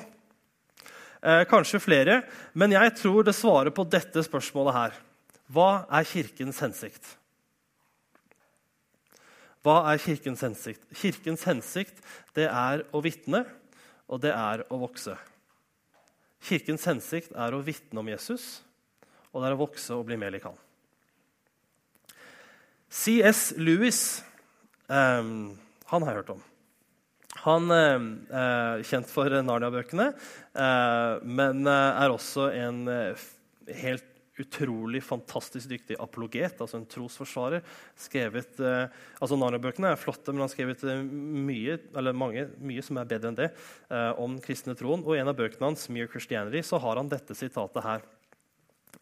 Eh, 1.20 1.44
kanskje 1.48 1.80
flere, 1.82 2.20
men 2.52 2.72
jeg 2.76 2.94
tror 3.00 3.24
det 3.24 3.36
svarer 3.36 3.72
på 3.74 3.86
dette 3.88 4.22
spørsmålet 4.24 4.76
her. 4.76 5.00
Hva 5.50 5.70
er 5.90 6.06
Kirkens 6.08 6.60
hensikt? 6.62 7.16
Hva 9.64 9.82
er 9.92 10.00
Kirkens 10.00 10.44
hensikt? 10.44 10.84
Kirkens 10.96 11.44
hensikt 11.48 11.98
det 12.36 12.48
er 12.48 12.86
å 12.92 13.02
vitne, 13.04 13.44
og 14.08 14.22
det 14.22 14.32
er 14.32 14.64
å 14.72 14.80
vokse. 14.80 15.16
Kirkens 16.48 16.86
hensikt 16.88 17.34
er 17.36 17.54
å 17.54 17.62
vitne 17.64 18.00
om 18.00 18.08
Jesus, 18.10 18.60
og 19.30 19.42
det 19.42 19.50
er 19.50 19.56
å 19.56 19.62
vokse 19.62 19.96
og 19.96 20.06
bli 20.08 20.18
mer 20.20 20.32
lik 20.34 20.46
han. 20.48 20.56
C.S. 22.90 23.52
Lewis 23.60 24.22
um, 24.88 25.52
han 25.90 26.06
har 26.06 26.10
jeg 26.10 26.22
hørt 26.22 26.32
om. 26.34 26.46
Han 27.44 27.70
er 27.70 28.82
kjent 28.84 29.08
for 29.08 29.30
Narnia-bøkene, 29.30 30.08
uh, 30.58 31.22
men 31.22 31.62
eh, 31.70 32.00
er 32.02 32.12
også 32.12 32.48
en 32.50 32.80
helt 33.70 34.10
utrolig 34.38 35.02
fantastisk 35.04 35.68
dyktig 35.68 35.96
apologet, 36.00 36.60
altså 36.60 36.78
en 36.78 36.86
trosforsvarer. 36.86 37.62
skrevet, 37.96 38.60
eh, 38.60 38.88
altså 39.20 39.36
Narnia-bøkene 39.36 39.90
er 39.90 39.96
flotte, 39.96 40.32
men 40.32 40.40
han 40.40 40.48
har 40.48 40.54
skrevet 40.54 40.84
eh, 40.84 41.02
mye, 41.02 41.78
eller 41.96 42.12
mange, 42.12 42.46
mye 42.60 42.82
som 42.82 42.96
er 42.96 43.10
bedre 43.10 43.28
enn 43.28 43.36
det, 43.36 43.50
eh, 43.90 44.12
om 44.20 44.38
kristne 44.40 44.74
troen. 44.74 45.04
Og 45.04 45.16
i 45.16 45.20
en 45.20 45.28
av 45.28 45.36
bøkene 45.36 45.72
hans, 45.72 45.88
'Mere 45.88 46.08
Christianity', 46.08 46.62
så 46.62 46.78
har 46.80 46.96
han 46.96 47.08
dette 47.08 47.34
sitatet 47.34 47.82
her. 47.82 48.00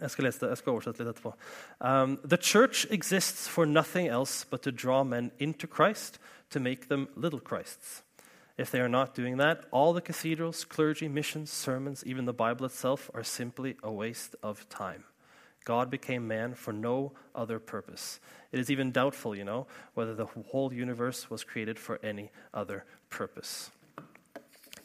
Jeg 0.00 0.10
skal, 0.10 0.24
lese 0.24 0.40
det, 0.40 0.48
jeg 0.48 0.58
skal 0.58 0.72
oversette 0.72 1.02
litt 1.02 1.16
etterpå. 1.16 1.34
Um, 1.80 2.18
The 2.24 2.36
church 2.36 2.86
exists 2.90 3.48
for 3.48 3.64
nothing 3.64 4.06
else 4.06 4.44
but 4.44 4.62
to 4.62 4.70
draw 4.70 5.02
men 5.02 5.32
into 5.38 5.66
Christ, 5.66 6.20
to 6.50 6.60
make 6.60 6.88
them 6.88 7.08
little 7.16 7.40
Christs. 7.40 8.02
If 8.56 8.70
they 8.70 8.80
are 8.80 8.88
not 8.88 9.14
doing 9.14 9.38
that, 9.38 9.64
all 9.70 9.92
the 9.92 10.00
cathedrals, 10.00 10.64
clergy, 10.64 11.08
missions, 11.08 11.50
sermons, 11.50 12.04
even 12.04 12.26
the 12.26 12.32
Bible 12.32 12.66
itself, 12.66 13.10
are 13.14 13.24
simply 13.24 13.76
a 13.82 13.90
waste 13.90 14.34
of 14.42 14.68
time. 14.68 15.04
God 15.68 15.90
became 15.90 16.26
man 16.26 16.54
for 16.54 16.72
no 16.72 17.12
other 17.34 17.58
purpose. 17.58 18.20
It 18.52 18.58
is 18.58 18.70
even 18.70 18.90
doubtful, 18.90 19.36
you 19.36 19.44
know, 19.44 19.66
whether 19.92 20.14
the 20.14 20.24
whole 20.24 20.72
universe 20.72 21.28
was 21.28 21.44
created 21.44 21.78
for 21.78 22.00
any 22.02 22.30
other 22.54 22.84
purpose. 23.10 23.70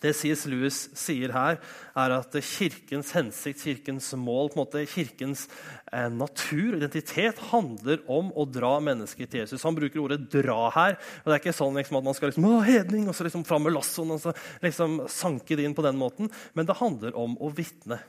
Det 0.04 0.12
C.S. 0.20 0.42
Lewis 0.52 0.78
sier 1.00 1.32
her, 1.32 1.62
er 1.96 2.13
at 2.18 2.34
kirkens 2.44 3.13
hensikt, 3.16 3.62
kirkens 3.63 4.10
mål, 4.20 4.50
på 4.52 4.58
en 4.58 4.62
måte, 4.66 4.82
kirkens 4.92 5.46
eh, 5.94 6.10
natur 6.12 6.74
og 6.74 6.82
identitet 6.82 7.40
handler 7.54 8.04
om 8.12 8.34
å 8.36 8.44
dra 8.44 8.74
mennesker 8.84 9.30
til 9.30 9.46
Jesus. 9.46 9.63
Han 9.63 9.78
bruker 9.78 10.02
ordet 10.04 10.25
'dra' 10.28 10.74
her. 10.75 10.98
og 11.24 11.32
Det 11.32 11.38
er 11.38 11.40
ikke 11.40 11.56
sånn 11.56 11.80
liksom, 11.80 12.02
at 12.02 12.10
man 12.10 12.18
skal 12.20 12.34
liksom, 12.34 12.50
å, 12.52 12.60
hedning, 12.68 13.08
og 13.08 13.16
så 13.16 13.24
liksom 13.24 13.48
fram 13.48 13.63
med 13.63 13.78
lassoen 13.78 14.12
og 14.12 14.20
så 14.25 14.36
liksom 14.66 15.06
sanke 15.08 15.56
det 15.56 15.63
inn 15.63 15.78
på 15.78 15.88
den 15.88 15.96
måten. 15.96 16.28
Men 16.52 16.68
det 16.68 16.82
handler 16.84 17.16
om 17.16 17.40
å 17.40 17.54
vitne 17.56 18.02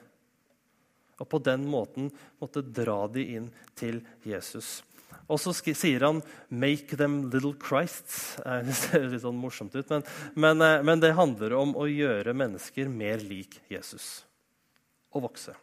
og 1.21 1.29
på 1.31 1.41
den 1.45 1.67
måten 1.71 2.11
måtte 2.43 2.65
dra 2.65 3.05
de 3.13 3.25
inn 3.37 3.49
til 3.79 4.01
Jesus. 4.27 4.83
Og 5.31 5.41
så 5.41 5.55
sier 5.57 6.05
han 6.05 6.23
'make 6.51 6.97
them 6.97 7.31
little 7.31 7.55
Christs'. 7.55 8.37
Det 8.67 8.75
ser 8.75 9.09
litt 9.09 9.23
sånn 9.23 9.39
morsomt 9.39 9.75
ut, 9.75 9.91
men, 9.91 10.03
men, 10.35 10.63
eh, 10.63 10.83
men, 10.83 11.01
det 11.01 11.15
handler 11.17 11.55
om 11.57 11.75
å 11.77 11.87
gjøre 11.89 12.35
mennesker 12.35 12.89
mer 12.89 13.19
lik 13.19 13.61
Jesus. 13.71 14.25
Og 15.15 15.23
vokse. 15.31 15.55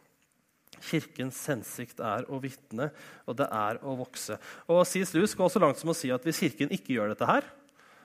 Kirkens 0.82 1.38
hensikt 1.46 2.00
er 2.00 2.26
å 2.26 2.40
vitne, 2.42 2.90
og 3.26 3.36
det 3.38 3.46
er 3.46 3.78
å 3.86 3.94
vokse. 3.94 4.38
Og 4.66 4.82
C.S. 4.86 5.14
Lewis 5.14 5.36
går 5.38 5.52
så 5.52 5.62
langt 5.62 5.78
som 5.78 5.92
å 5.92 5.94
si 5.94 6.10
at 6.10 6.24
hvis 6.26 6.40
Kirken 6.42 6.72
ikke 6.74 6.96
gjør 6.96 7.12
dette 7.12 7.28
her, 7.28 7.46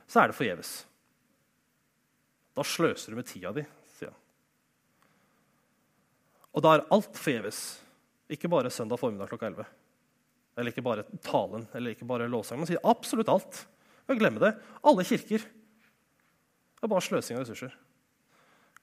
så 0.06 0.22
er 0.22 0.30
det 0.30 0.38
forgjeves. 0.38 0.86
Da 2.54 2.66
sløser 2.66 3.14
du 3.14 3.18
med 3.18 3.26
tida 3.30 3.54
di. 3.56 3.66
Og 6.58 6.64
da 6.66 6.74
er 6.74 6.88
alt 6.94 7.20
forgjeves. 7.20 7.62
Ikke 8.34 8.50
bare 8.52 8.74
søndag 8.74 9.00
formiddag 9.00 9.30
klokka 9.30 9.52
11. 9.52 9.68
Eller 10.58 10.74
ikke 10.74 10.86
bare 10.86 11.06
talen 11.22 11.68
eller 11.78 11.94
ikke 11.94 12.08
bare 12.10 12.30
lovsangen. 12.32 12.66
Man 12.66 12.72
sier 12.72 12.82
absolutt 12.82 13.30
alt. 13.30 13.60
Og 14.10 14.18
glemme 14.18 14.42
det. 14.42 14.56
Alle 14.82 15.06
kirker. 15.06 15.46
Det 15.46 16.86
er 16.86 16.92
bare 16.92 17.06
sløsing 17.06 17.38
av 17.38 17.46
ressurser 17.46 17.76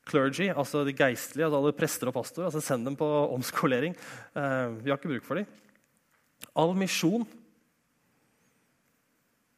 clergy, 0.09 0.51
altså 0.53 0.85
de 0.85 0.95
geistlige, 0.97 1.47
altså 1.47 1.61
alle 1.61 1.77
prester 1.77 2.11
og 2.11 2.17
pastorer. 2.19 2.49
altså 2.49 2.61
Send 2.61 2.87
dem 2.87 2.97
på 2.97 3.07
omskolering. 3.35 3.97
Eh, 4.37 4.69
vi 4.83 4.91
har 4.91 4.99
ikke 4.99 5.13
bruk 5.15 5.25
for 5.25 5.41
dem. 5.41 5.47
All 6.55 6.75
misjon 6.77 7.25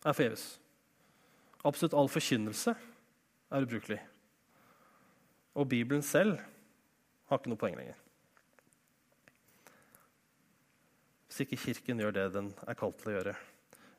er 0.06 0.14
forgjeves. 0.14 0.46
Absolutt 1.66 1.96
all 1.98 2.10
forkynnelse 2.10 2.76
er 3.50 3.66
ubrukelig. 3.66 3.98
Og 5.56 5.68
Bibelen 5.68 6.04
selv 6.04 6.38
har 7.26 7.40
ikke 7.40 7.50
noe 7.50 7.60
poeng 7.60 7.78
lenger. 7.78 7.98
Hvis 11.36 11.50
ikke 11.50 11.66
Kirken 11.66 11.98
gjør 12.00 12.14
det 12.16 12.22
den 12.32 12.46
er 12.64 12.76
kalt 12.80 12.94
til 12.96 13.10
å 13.10 13.14
gjøre, 13.18 13.32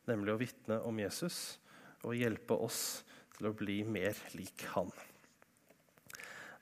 nemlig 0.10 0.32
å 0.34 0.40
vitne 0.40 0.80
om 0.90 0.98
Jesus 0.98 1.36
og 2.02 2.16
hjelpe 2.18 2.58
oss 2.66 2.80
til 3.36 3.46
å 3.46 3.52
bli 3.54 3.76
mer 3.86 4.18
lik 4.34 4.64
han. 4.72 4.90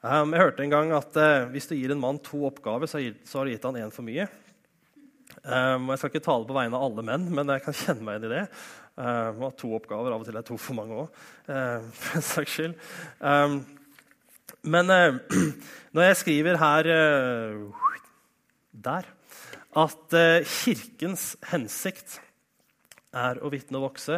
Um, 0.03 0.35
jeg 0.35 0.43
hørte 0.43 0.65
en 0.65 0.75
gang 0.75 0.91
at 0.97 1.15
uh, 1.15 1.45
hvis 1.53 1.71
du 1.71 1.77
gir 1.77 1.95
en 1.95 2.03
mann 2.03 2.19
to 2.19 2.41
oppgaver, 2.49 2.91
så, 2.91 2.99
har 2.99 3.47
du 3.47 3.53
gitt 3.53 3.69
han 3.69 3.79
én 3.85 3.95
for 3.95 4.03
mye. 4.03 4.27
Um, 5.47 5.87
jeg 5.93 6.03
skal 6.03 6.11
ikke 6.11 6.25
tale 6.27 6.51
på 6.51 6.59
vegne 6.59 6.75
av 6.75 6.89
alle 6.89 7.07
menn, 7.13 7.31
men 7.39 7.55
jeg 7.55 7.63
kan 7.69 7.79
kjenne 7.85 8.09
meg 8.11 8.19
inn 8.19 8.27
i 8.27 8.35
det. 8.35 8.45
Og 8.99 9.47
to 9.55 9.71
oppgaver 9.79 10.11
av 10.11 10.27
og 10.27 10.27
til 10.27 10.43
er 10.43 10.49
to 10.51 10.59
for 10.59 10.75
mange 10.75 11.05
òg, 11.05 11.25
uh, 11.55 11.87
for 11.87 12.19
en 12.19 12.31
saks 12.35 12.59
skyld. 12.59 12.79
Men 14.75 14.91
uh, 14.91 15.23
når 15.95 16.11
jeg 16.11 16.23
skriver 16.25 16.65
her 16.67 16.95
uh, 16.99 17.85
der 18.75 19.15
at 19.75 20.15
Kirkens 20.47 21.33
hensikt 21.51 22.19
er 23.15 23.39
å 23.39 23.49
vitne 23.51 23.79
og 23.79 23.87
vokse, 23.87 24.17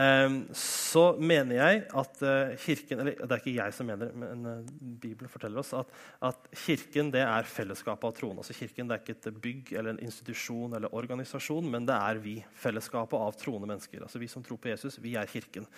ehm, 0.00 0.38
så 0.56 1.04
mener 1.20 1.58
jeg 1.58 1.80
at 2.00 2.22
eh, 2.24 2.54
Kirken 2.62 3.02
Eller 3.02 3.18
det 3.20 3.34
er 3.34 3.42
ikke 3.42 3.56
jeg 3.58 3.74
som 3.76 3.88
mener 3.88 4.12
men 4.16 4.46
eh, 4.48 4.70
Bibelen 5.02 5.30
forteller 5.30 5.60
oss 5.60 5.74
at, 5.76 5.92
at 6.24 6.48
Kirken 6.64 7.12
det 7.14 7.22
er 7.24 7.48
fellesskapet 7.48 8.08
av 8.08 8.14
troende. 8.16 8.42
Altså 8.42 8.56
kirken 8.56 8.88
det 8.88 8.96
er 8.96 9.02
ikke 9.04 9.16
et 9.18 9.40
bygg 9.44 9.72
eller 9.74 9.94
en 9.94 10.02
institusjon 10.06 10.76
eller 10.78 10.94
organisasjon, 10.96 11.68
men 11.70 11.88
det 11.88 11.96
er 11.96 12.22
vi, 12.24 12.36
fellesskapet 12.62 13.18
av 13.18 13.36
troende 13.40 13.68
mennesker. 13.70 14.02
Altså 14.06 14.22
Vi 14.22 14.30
som 14.32 14.44
tror 14.46 14.60
på 14.62 14.72
Jesus, 14.72 14.98
vi 15.02 15.14
er 15.20 15.28
Kirken. 15.28 15.68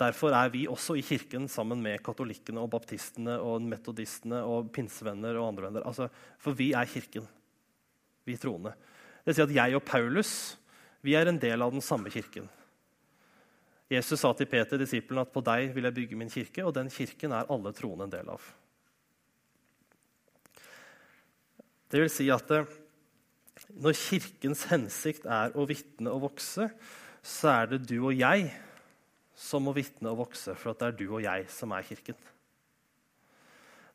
Derfor 0.00 0.36
er 0.36 0.52
vi 0.54 0.66
også 0.70 0.96
i 0.98 1.04
Kirken 1.06 1.48
sammen 1.50 1.82
med 1.82 2.02
katolikkene 2.06 2.62
og 2.62 2.70
baptistene 2.76 3.40
og 3.42 3.66
metodistene 3.66 4.44
og 4.46 4.70
pinsevenner 4.74 5.38
og 5.40 5.50
andre 5.50 5.68
venner. 5.68 5.86
Altså, 5.88 6.08
for 6.40 6.56
vi 6.56 6.72
er 6.78 6.88
Kirken, 6.90 7.26
vi 8.26 8.38
troende. 8.40 8.72
Det 9.20 9.30
vil 9.30 9.38
si 9.38 9.44
at 9.44 9.58
jeg 9.58 9.76
og 9.78 9.86
Paulus 9.86 10.32
vi 11.04 11.14
er 11.16 11.30
en 11.30 11.38
del 11.40 11.62
av 11.64 11.72
den 11.72 11.84
samme 11.84 12.12
kirken. 12.12 12.48
Jesus 13.90 14.20
sa 14.22 14.30
til 14.36 14.46
Peter, 14.46 14.78
disippelen, 14.78 15.24
at 15.24 15.32
på 15.34 15.42
deg 15.42 15.72
vil 15.74 15.88
jeg 15.88 15.96
bygge 15.96 16.18
min 16.18 16.30
kirke, 16.30 16.62
og 16.62 16.74
den 16.76 16.90
kirken 16.92 17.32
er 17.34 17.48
alle 17.50 17.72
troende 17.74 18.06
en 18.06 18.12
del 18.12 18.28
av. 18.30 18.44
Det 21.90 22.04
vil 22.04 22.12
si 22.12 22.28
at 22.30 22.52
eh, 22.54 22.68
når 23.82 23.96
Kirkens 23.98 24.66
hensikt 24.70 25.26
er 25.26 25.56
å 25.58 25.66
vitne 25.66 26.12
og 26.14 26.28
vokse, 26.28 26.68
så 27.20 27.50
er 27.52 27.72
det 27.72 27.80
du 27.90 27.96
og 27.98 28.14
jeg 28.14 28.46
som 29.34 29.64
må 29.66 29.74
vitne 29.74 30.12
og 30.12 30.20
vokse, 30.26 30.54
for 30.54 30.76
det 30.76 30.86
er 30.86 30.98
du 31.00 31.06
og 31.08 31.24
jeg 31.24 31.48
som 31.50 31.74
er 31.74 31.88
Kirken. 31.88 32.18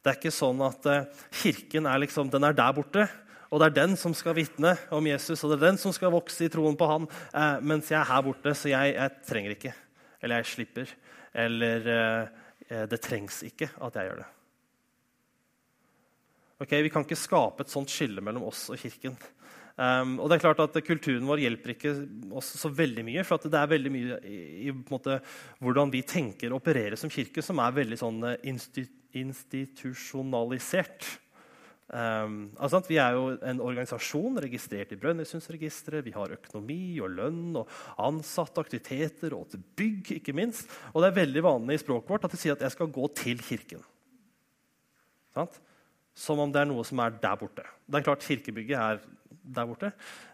Det 0.03 0.11
er 0.11 0.19
ikke 0.19 0.35
sånn 0.35 0.59
at 0.65 0.91
eh, 0.91 1.07
Kirken 1.39 1.87
er, 1.87 2.03
liksom, 2.03 2.33
er 2.35 2.57
der 2.57 2.75
borte, 2.75 3.07
og 3.55 3.61
det 3.61 3.69
er 3.69 3.77
den 3.77 3.95
som 3.95 4.11
skal 4.17 4.35
vitne 4.35 4.73
om 4.91 5.05
Jesus, 5.07 5.39
og 5.39 5.53
det 5.53 5.61
er 5.61 5.67
den 5.69 5.77
som 5.79 5.93
skal 5.95 6.11
vokse 6.11 6.43
i 6.43 6.51
troen 6.51 6.75
på 6.75 6.89
han, 6.91 7.05
eh, 7.31 7.61
mens 7.63 7.87
jeg 7.87 8.01
er 8.01 8.09
her 8.09 8.25
borte, 8.25 8.51
så 8.51 8.67
jeg, 8.67 8.95
jeg, 8.97 9.13
trenger 9.29 9.55
ikke. 9.55 9.71
Eller 10.19 10.41
jeg 10.41 10.51
slipper. 10.51 10.91
Eller 11.45 11.87
eh, 11.93 12.83
det 12.91 12.99
trengs 12.99 13.39
ikke 13.47 13.69
at 13.79 13.95
jeg 13.95 14.09
gjør 14.09 14.19
det. 14.25 14.27
Ok, 16.65 16.71
Vi 16.83 16.91
kan 16.91 17.03
ikke 17.07 17.19
skape 17.19 17.63
et 17.63 17.71
sånt 17.71 17.91
skille 17.91 18.21
mellom 18.23 18.43
oss 18.51 18.67
og 18.71 18.79
Kirken. 18.79 19.15
Um, 19.75 20.13
og 20.23 20.29
det 20.31 20.37
er 20.37 20.45
klart 20.45 20.61
at 20.63 20.77
Kulturen 20.87 21.27
vår 21.27 21.41
hjelper 21.43 21.73
ikke 21.73 21.91
oss 22.39 22.53
så 22.59 22.69
veldig 22.71 23.03
mye. 23.07 23.23
For 23.27 23.35
det 23.43 23.59
er 23.59 23.73
veldig 23.73 23.91
mye 23.91 24.19
i, 24.23 24.67
i 24.69 24.71
måte, 24.71 25.19
hvordan 25.63 25.91
vi 25.91 26.01
tenker 26.07 26.51
og 26.51 26.59
opererer 26.61 26.95
som 26.99 27.11
kirke, 27.11 27.43
som 27.43 27.59
er 27.63 27.75
veldig 27.75 27.97
sånn 27.99 28.23
eh, 28.31 28.39
institusjonalisert. 29.19 31.07
Um, 31.85 32.49
altså, 32.57 32.79
vi 32.87 32.97
er 32.97 33.13
jo 33.13 33.27
en 33.45 33.59
organisasjon 33.61 34.39
registrert 34.41 34.93
i 34.95 34.97
Brønnøysundregisteret. 34.97 36.05
Vi 36.07 36.15
har 36.15 36.33
økonomi 36.33 36.97
og 37.05 37.13
lønn 37.13 37.59
og 37.61 37.69
ansatte, 38.01 38.63
aktiviteter 38.63 39.35
og 39.37 39.51
til 39.51 39.61
bygg. 39.77 40.15
ikke 40.17 40.33
minst. 40.33 40.71
Og 40.93 41.03
det 41.03 41.11
er 41.11 41.19
veldig 41.21 41.43
vanlig 41.45 41.77
i 41.77 41.83
språket 41.83 42.09
vårt 42.09 42.25
at 42.25 42.33
de 42.33 42.41
sier 42.41 42.57
at 42.57 42.65
jeg 42.65 42.73
skal 42.73 42.89
gå 42.89 43.07
til 43.21 43.43
kirken. 43.45 43.85
Sant? 45.35 45.61
Som 46.15 46.41
om 46.41 46.51
det 46.51 46.63
er 46.63 46.71
noe 46.71 46.83
som 46.87 46.99
er 47.03 47.13
der 47.21 47.37
borte. 47.37 47.65
Det 47.85 47.99
er 47.99 48.07
klart 48.07 48.25
Kirkebygget 48.25 48.79
er 48.79 49.01
der 49.43 49.69
borte. 49.69 49.91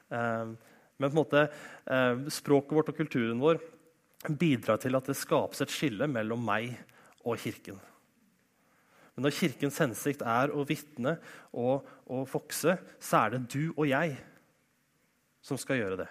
Um, 0.07 0.55
men 1.01 1.09
på 1.09 1.15
en 1.15 1.19
måte, 1.19 1.45
um, 1.89 2.27
språket 2.31 2.77
vårt 2.77 2.91
og 2.93 2.99
kulturen 2.99 3.41
vår 3.41 3.59
bidrar 4.37 4.77
til 4.79 4.95
at 4.95 5.07
det 5.09 5.17
skapes 5.17 5.63
et 5.65 5.73
skille 5.73 6.07
mellom 6.07 6.43
meg 6.45 6.77
og 7.25 7.41
Kirken. 7.41 7.81
Men 9.21 9.27
når 9.29 9.35
Kirkens 9.37 9.75
hensikt 9.77 10.23
er 10.25 10.49
å 10.49 10.63
vitne 10.65 11.11
og, 11.53 11.83
og 12.09 12.23
vokse, 12.31 12.73
så 12.97 13.19
er 13.19 13.35
det 13.35 13.41
du 13.53 13.67
og 13.75 13.83
jeg 13.85 14.15
som 15.45 15.59
skal 15.61 15.77
gjøre 15.77 15.99
det. 15.99 16.07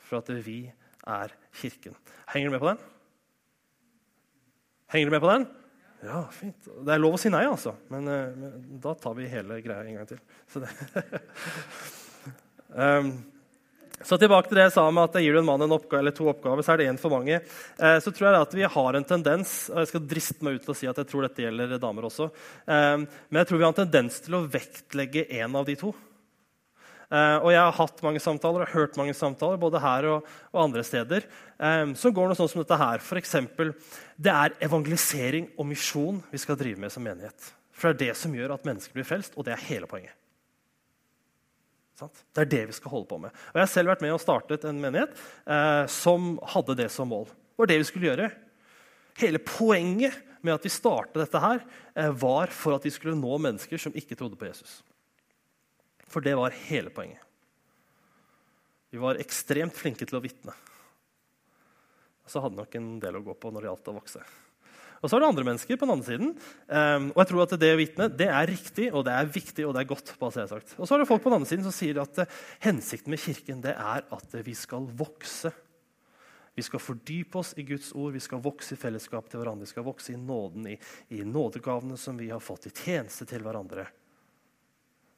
For 0.00 0.22
at 0.22 0.30
vi 0.46 0.62
er 0.72 1.34
Kirken. 1.60 1.92
Henger 2.32 2.48
du 2.48 2.54
med 2.54 2.62
på 2.62 2.70
den? 2.70 2.80
Henger 4.94 5.10
du 5.10 5.12
med 5.18 5.20
på 5.26 5.34
den? 5.34 5.44
Ja, 6.08 6.22
fint. 6.32 6.64
Det 6.64 6.96
er 6.96 7.04
lov 7.04 7.18
å 7.18 7.20
si 7.20 7.28
nei, 7.28 7.44
altså. 7.44 7.74
Men, 7.92 8.08
eh, 8.08 8.40
men 8.40 8.80
da 8.88 8.96
tar 8.96 9.20
vi 9.20 9.28
hele 9.28 9.60
greia 9.60 9.84
en 9.84 10.00
gang 10.00 10.08
til. 10.08 10.24
Så 10.48 10.64
um, 12.72 13.12
Så 14.02 14.18
tilbake 14.18 14.50
til 14.50 14.58
det 14.58 14.66
jeg 14.66 14.74
sa 14.74 14.84
med 14.90 15.06
at 15.06 15.18
gir 15.22 15.36
du 15.36 15.40
en 15.40 15.46
mann 15.46 15.62
en 15.62 15.74
oppgave, 15.76 16.02
eller 16.02 16.14
to 16.16 16.28
oppgaver, 16.30 16.64
så 16.64 16.74
er 16.74 16.80
det 16.80 16.88
én 16.90 17.00
for 17.00 17.14
mange. 17.14 17.38
Eh, 17.38 17.98
så 18.02 18.10
tror 18.10 18.28
jeg 18.28 18.46
at 18.46 18.56
vi 18.58 18.70
har 18.76 18.98
en 18.98 19.06
tendens 19.06 19.52
og 19.72 19.82
Jeg 19.82 19.90
skal 19.92 20.06
driste 20.10 20.46
meg 20.46 20.56
ut 20.56 20.64
til 20.66 20.74
å 20.74 20.78
si 20.78 20.88
at 20.90 20.98
jeg 20.98 21.10
tror 21.10 21.26
dette 21.26 21.44
gjelder 21.44 21.76
damer 21.82 22.08
også. 22.08 22.30
Eh, 22.66 23.04
men 23.04 23.40
jeg 23.40 23.50
tror 23.50 23.60
vi 23.60 23.66
har 23.66 23.74
en 23.74 23.82
tendens 23.82 24.18
til 24.24 24.38
å 24.38 24.46
vektlegge 24.50 25.26
én 25.30 25.58
av 25.58 25.68
de 25.68 25.76
to. 25.78 25.92
Eh, 27.12 27.38
og 27.38 27.50
jeg 27.52 27.62
har 27.62 27.78
hatt 27.78 28.02
mange 28.02 28.22
samtaler 28.24 28.66
og 28.66 28.74
hørt 28.74 28.98
mange 28.98 29.14
samtaler 29.14 29.60
både 29.62 29.82
her 29.84 30.08
og, 30.10 30.30
og 30.52 30.62
andre 30.66 30.84
steder 30.86 31.28
som 31.94 32.10
går 32.10 32.26
noe 32.26 32.34
sånn 32.34 32.48
som 32.50 32.58
dette 32.58 32.74
her. 32.74 33.04
Eksempel, 33.20 33.68
det 34.18 34.32
er 34.34 34.56
evangelisering 34.66 35.52
og 35.54 35.68
misjon 35.70 36.18
vi 36.32 36.40
skal 36.42 36.58
drive 36.58 36.82
med 36.82 36.90
som 36.90 37.06
menighet. 37.06 37.52
For 37.70 37.92
det 37.92 37.94
er 37.94 38.10
det 38.10 38.18
som 38.18 38.34
gjør 38.34 38.56
at 38.56 38.66
mennesker 38.66 38.98
blir 38.98 39.06
frelst, 39.06 39.36
og 39.38 39.46
det 39.46 39.54
er 39.54 39.62
hele 39.68 39.86
poenget. 39.86 40.16
Det 42.00 42.42
er 42.42 42.50
det 42.50 42.62
vi 42.70 42.76
skal 42.76 42.90
holde 42.94 43.08
på 43.10 43.18
med. 43.20 43.34
Og 43.52 43.58
Jeg 43.58 43.66
har 43.66 43.70
selv 43.70 43.92
vært 43.92 44.02
med 44.04 44.14
og 44.14 44.22
startet 44.22 44.64
en 44.66 44.80
menighet 44.82 45.12
eh, 45.46 45.84
som 45.92 46.34
hadde 46.54 46.78
det 46.80 46.88
som 46.94 47.10
mål. 47.12 47.28
Det 47.28 47.62
var 47.62 47.70
det 47.70 47.80
vi 47.82 47.88
skulle 47.90 48.08
gjøre. 48.10 48.30
Hele 49.20 49.42
poenget 49.44 50.16
med 50.42 50.56
at 50.56 50.64
vi 50.66 50.72
startet 50.72 51.20
dette, 51.20 51.42
her, 51.42 51.62
eh, 51.94 52.10
var 52.10 52.50
for 52.50 52.74
at 52.74 52.86
vi 52.86 52.94
skulle 52.94 53.18
nå 53.18 53.36
mennesker 53.44 53.78
som 53.78 53.94
ikke 53.94 54.18
trodde 54.18 54.38
på 54.40 54.48
Jesus. 54.48 54.80
For 56.10 56.24
det 56.24 56.34
var 56.38 56.56
hele 56.66 56.90
poenget. 56.90 57.22
Vi 58.92 59.00
var 59.00 59.20
ekstremt 59.20 59.76
flinke 59.78 60.04
til 60.08 60.18
å 60.18 60.24
vitne. 60.24 60.52
Så 62.28 62.42
hadde 62.42 62.58
nok 62.58 62.74
en 62.76 62.96
del 63.00 63.18
å 63.18 63.24
gå 63.24 63.36
på 63.38 63.52
når 63.52 63.64
det 63.64 63.70
gjaldt 63.70 63.92
å 63.92 63.94
vokse. 63.96 64.24
Og 65.02 65.10
så 65.10 65.16
er 65.16 65.24
det 65.24 65.28
andre 65.32 65.44
mennesker 65.48 65.78
på 65.78 65.86
den 65.86 65.94
andre 65.96 66.06
siden. 66.06 66.28
Um, 66.70 67.08
og 67.10 67.18
jeg 67.24 67.28
tror 67.32 67.42
at 67.42 67.54
det 67.58 67.72
å 67.74 67.80
vitne 67.80 68.06
det 68.14 68.28
er 68.30 68.46
riktig 68.52 68.86
og 68.92 69.02
det 69.08 69.16
er 69.18 69.32
viktig 69.34 69.66
og 69.66 69.74
det 69.74 69.82
er 69.82 69.90
godt. 69.90 70.14
på 70.18 70.30
det 70.30 70.46
sagt. 70.52 70.76
Og 70.78 70.86
så 70.86 70.94
er 70.94 71.02
det 71.02 71.08
folk 71.10 71.24
på 71.24 71.32
den 71.32 71.40
andre 71.40 71.50
siden 71.50 71.66
som 71.66 71.74
sier 71.74 71.98
at 72.04 72.22
uh, 72.22 72.38
hensikten 72.62 73.10
med 73.10 73.22
Kirken 73.22 73.64
det 73.64 73.74
er 73.74 74.06
at 74.06 74.36
uh, 74.38 74.44
vi 74.46 74.54
skal 74.54 74.86
vokse. 74.86 75.50
Vi 76.54 76.62
skal 76.62 76.82
fordype 76.84 77.40
oss 77.40 77.54
i 77.58 77.64
Guds 77.66 77.90
ord, 77.96 78.12
vi 78.14 78.22
skal 78.22 78.42
vokse 78.44 78.76
i 78.76 78.78
fellesskap 78.78 79.26
til 79.32 79.40
hverandre. 79.40 79.66
Vi 79.66 79.72
skal 79.72 79.86
vokse 79.88 80.12
i 80.12 80.20
nåden, 80.20 80.68
i, 80.70 80.76
i 81.16 81.24
nådegavene 81.24 81.96
som 81.98 82.20
vi 82.20 82.28
har 82.30 82.44
fått, 82.44 82.68
i 82.68 82.74
tjeneste 82.76 83.26
til 83.26 83.42
hverandre. 83.42 83.88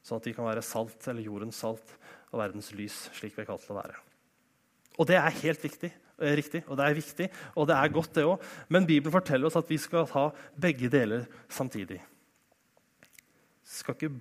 Sånn 0.05 0.21
at 0.21 0.29
vi 0.29 0.33
kan 0.37 0.47
være 0.47 0.63
salt, 0.65 0.97
eller 1.11 1.25
jordens 1.25 1.59
salt 1.61 1.93
og 2.31 2.39
verdens 2.39 2.71
lys, 2.77 3.09
slik 3.17 3.35
vi 3.35 3.43
er 3.43 3.49
kalt 3.49 3.65
til 3.67 3.75
å 3.75 3.81
være. 3.81 3.99
Og 4.95 5.09
det 5.09 5.19
er 5.19 5.39
helt 5.43 5.65
viktig. 5.65 5.91
Eh, 6.15 6.35
riktig, 6.39 6.61
og 6.69 6.77
det 6.79 6.85
er 6.85 6.95
viktig, 6.95 7.25
og 7.59 7.67
det 7.67 7.75
er 7.75 7.91
godt, 7.91 8.13
det 8.15 8.23
òg. 8.23 8.43
Men 8.71 8.87
Bibelen 8.87 9.11
forteller 9.11 9.49
oss 9.49 9.57
at 9.59 9.67
vi 9.67 9.77
skal 9.81 10.07
ha 10.13 10.29
begge 10.55 10.87
deler 10.91 11.25
samtidig. 11.51 11.99
Vi 13.65 13.73
skal 13.81 13.97
ikke 13.97 14.13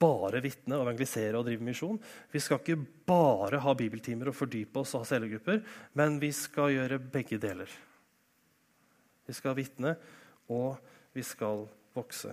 bare 0.00 0.40
vitne, 0.44 0.78
evangelisere 0.78 1.36
og 1.36 1.48
drive 1.48 1.64
misjon. 1.66 1.98
Vi 2.30 2.40
skal 2.40 2.60
ikke 2.60 2.78
bare 3.08 3.58
ha 3.60 3.74
bibeltimer 3.74 4.30
og 4.30 4.36
fordype 4.38 4.80
oss 4.80 4.94
og 4.94 5.02
ha 5.02 5.10
cellegrupper, 5.10 5.64
men 5.98 6.20
vi 6.22 6.30
skal 6.32 6.70
gjøre 6.76 7.00
begge 7.02 7.40
deler. 7.42 7.72
Vi 9.26 9.34
skal 9.34 9.58
vitne, 9.58 9.96
og 10.50 10.78
vi 11.14 11.24
skal 11.26 11.66
vokse. 11.96 12.30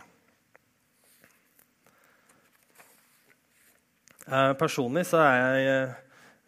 Eh, 4.28 4.54
personlig 4.60 5.08
så 5.08 5.24
er 5.24 5.36
jeg 5.40 5.68
eh, 5.74 5.98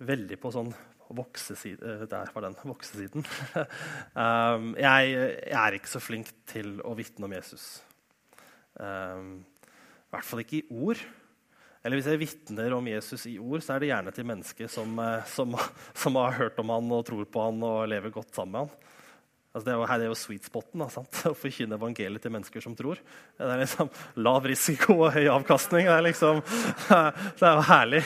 veldig 0.06 0.38
på 0.40 0.54
sånn 0.54 0.72
voksesiden 1.18 2.02
eh, 2.04 2.08
Der 2.10 2.32
var 2.34 2.46
den. 2.46 2.58
Voksesiden. 2.64 3.26
um, 4.26 4.74
jeg, 4.78 5.14
jeg, 5.14 5.60
er 5.60 5.78
ikke 5.78 5.92
så 5.92 6.02
flink 6.04 6.32
til 6.50 6.78
å 6.86 6.96
vitne 6.98 7.30
om 7.30 7.34
Jesus. 7.34 7.70
Um, 8.80 9.40
I 10.10 10.14
hvert 10.16 10.30
fall 10.30 10.44
ikke 10.44 10.62
i 10.62 10.68
ord. 10.70 11.02
Eller 11.80 12.00
hvis 12.00 12.10
jeg 12.12 12.20
vitner 12.20 12.76
om 12.76 12.88
Jesus 12.92 13.24
i 13.30 13.38
ord, 13.40 13.64
så 13.64 13.76
er 13.76 13.84
det 13.84 13.92
gjerne 13.94 14.14
til 14.16 14.28
mennesker 14.28 14.72
som, 14.72 14.98
eh, 15.00 15.26
som, 15.32 15.56
som 16.04 16.20
har 16.20 16.38
hørt 16.42 16.60
om 16.60 16.74
han 16.76 16.96
og 16.96 17.06
tror 17.08 17.28
på 17.32 17.46
han 17.48 17.64
og 17.64 17.88
lever 17.92 18.14
godt 18.14 18.36
sammen 18.36 18.56
med 18.58 18.66
han. 18.66 18.98
Altså 19.50 19.66
det, 19.66 19.74
er 19.74 19.80
jo, 19.80 19.86
her 19.90 20.04
er 20.04 20.12
jo 20.12 20.18
sweet 20.18 20.46
spoten 20.46 20.84
da, 20.84 20.88
å 21.32 21.34
forkynne 21.38 21.78
evangeliet 21.80 22.22
til 22.22 22.34
mennesker 22.36 22.62
som 22.62 22.76
tror. 22.78 23.02
Det 23.34 23.48
er 23.50 23.64
liksom 23.64 23.90
Lav 24.22 24.46
risiko 24.46 25.00
og 25.00 25.16
høy 25.16 25.26
avkastning. 25.34 25.90
Det 25.90 25.96
er, 25.96 26.06
liksom, 26.06 26.42
det 27.40 27.48
er 27.50 27.58
jo 27.58 27.68
herlig. 27.72 28.04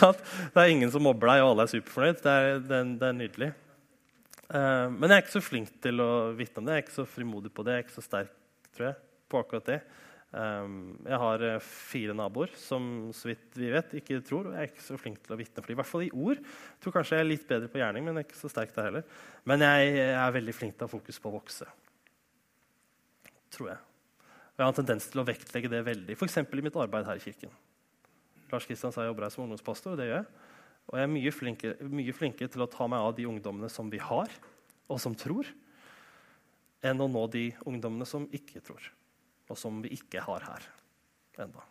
Det 0.00 0.62
er 0.64 0.72
ingen 0.72 0.92
som 0.94 1.04
mobber 1.04 1.34
deg, 1.34 1.44
og 1.44 1.52
alle 1.52 1.68
er 1.68 1.74
superfornøyd. 1.74 2.22
Det 2.24 2.36
er, 2.38 2.60
det 2.64 2.78
er, 2.78 2.94
det 3.02 3.10
er 3.10 3.18
nydelig. 3.20 3.50
Eh, 4.48 4.86
men 4.94 5.10
jeg 5.10 5.14
er 5.18 5.26
ikke 5.26 5.36
så 5.36 5.44
flink 5.44 5.76
til 5.84 6.00
å 6.00 6.10
vitne 6.38 6.62
om 6.62 6.68
det. 6.68 6.78
Jeg 6.78 6.82
er 6.82 6.86
ikke 6.86 6.96
så 6.96 7.08
frimodig 7.18 7.52
på 7.52 7.66
det. 7.66 7.76
Jeg 7.76 7.84
er 7.84 7.88
ikke 7.88 7.98
så 7.98 8.06
sterk 8.08 8.32
tror 8.78 8.90
jeg, 8.90 9.00
på 9.28 9.42
akkurat 9.42 9.68
det. 9.68 9.78
Um, 10.28 10.98
jeg 11.08 11.18
har 11.22 11.42
uh, 11.54 11.54
fire 11.64 12.12
naboer 12.12 12.50
som 12.60 13.08
så 13.16 13.30
vidt 13.30 13.54
vi 13.56 13.70
vet, 13.72 13.94
ikke 13.96 14.18
tror. 14.26 14.50
og 14.50 14.56
Jeg 14.58 14.66
er 14.66 14.72
ikke 14.72 14.84
så 14.84 14.98
flink 15.00 15.22
til 15.24 15.32
å 15.32 15.38
vitne 15.40 15.62
for 15.62 15.70
dem. 15.70 15.76
I 15.76 15.80
hvert 15.80 15.88
fall 15.88 16.04
i 16.04 16.10
ord. 16.12 16.42
Jeg 16.42 16.82
tror 16.84 16.96
kanskje 16.98 17.16
jeg 17.16 17.24
er 17.24 17.30
litt 17.30 17.46
bedre 17.48 17.70
på 17.72 17.80
gjerning, 17.80 18.04
men 18.04 18.20
ikke 18.20 18.36
så 18.36 18.50
sterk 18.52 18.74
der 18.76 18.90
heller. 18.90 19.06
Men 19.48 19.64
jeg 19.64 19.94
er 20.10 20.34
veldig 20.36 20.56
flink 20.56 20.76
til 20.76 20.84
å 20.84 20.90
ha 20.90 20.92
fokus 20.92 21.20
på 21.22 21.30
å 21.30 21.36
vokse. 21.38 21.68
Tror 23.56 23.72
jeg. 23.72 23.80
Og 23.80 24.60
jeg 24.60 24.66
har 24.66 24.74
en 24.74 24.78
tendens 24.82 25.08
til 25.08 25.22
å 25.22 25.26
vektlegge 25.28 25.72
det 25.72 25.80
veldig, 25.86 26.18
f.eks. 26.18 26.38
i 26.44 26.66
mitt 26.66 26.76
arbeid 26.76 27.08
her 27.08 27.20
i 27.20 27.24
kirken. 27.24 27.56
Lars 28.52 28.68
Kristian 28.68 28.92
sa 28.92 29.04
jeg 29.04 29.12
jobber 29.12 29.28
her 29.28 29.32
som 29.32 29.46
ungdomspastor, 29.46 29.96
og 29.96 30.00
det 30.00 30.10
gjør 30.10 30.20
jeg. 30.20 30.46
Og 30.88 30.96
jeg 30.98 31.04
er 31.04 31.12
mye 31.14 31.32
flinkere, 31.36 31.88
mye 32.00 32.16
flinkere 32.16 32.52
til 32.52 32.64
å 32.64 32.68
ta 32.72 32.84
meg 32.90 33.00
av 33.00 33.16
de 33.16 33.28
ungdommene 33.28 33.68
som 33.72 33.88
vi 33.92 34.00
har, 34.02 34.32
og 34.88 35.00
som 35.00 35.16
tror, 35.16 35.48
enn 36.84 37.00
å 37.00 37.08
nå 37.12 37.26
de 37.32 37.48
ungdommene 37.68 38.08
som 38.08 38.28
ikke 38.34 38.60
tror 38.64 38.92
og 39.48 39.58
som 39.58 39.82
vi 39.84 39.92
ikke 39.96 40.22
har 40.24 40.46
her 40.46 40.68
enda. 41.42 41.64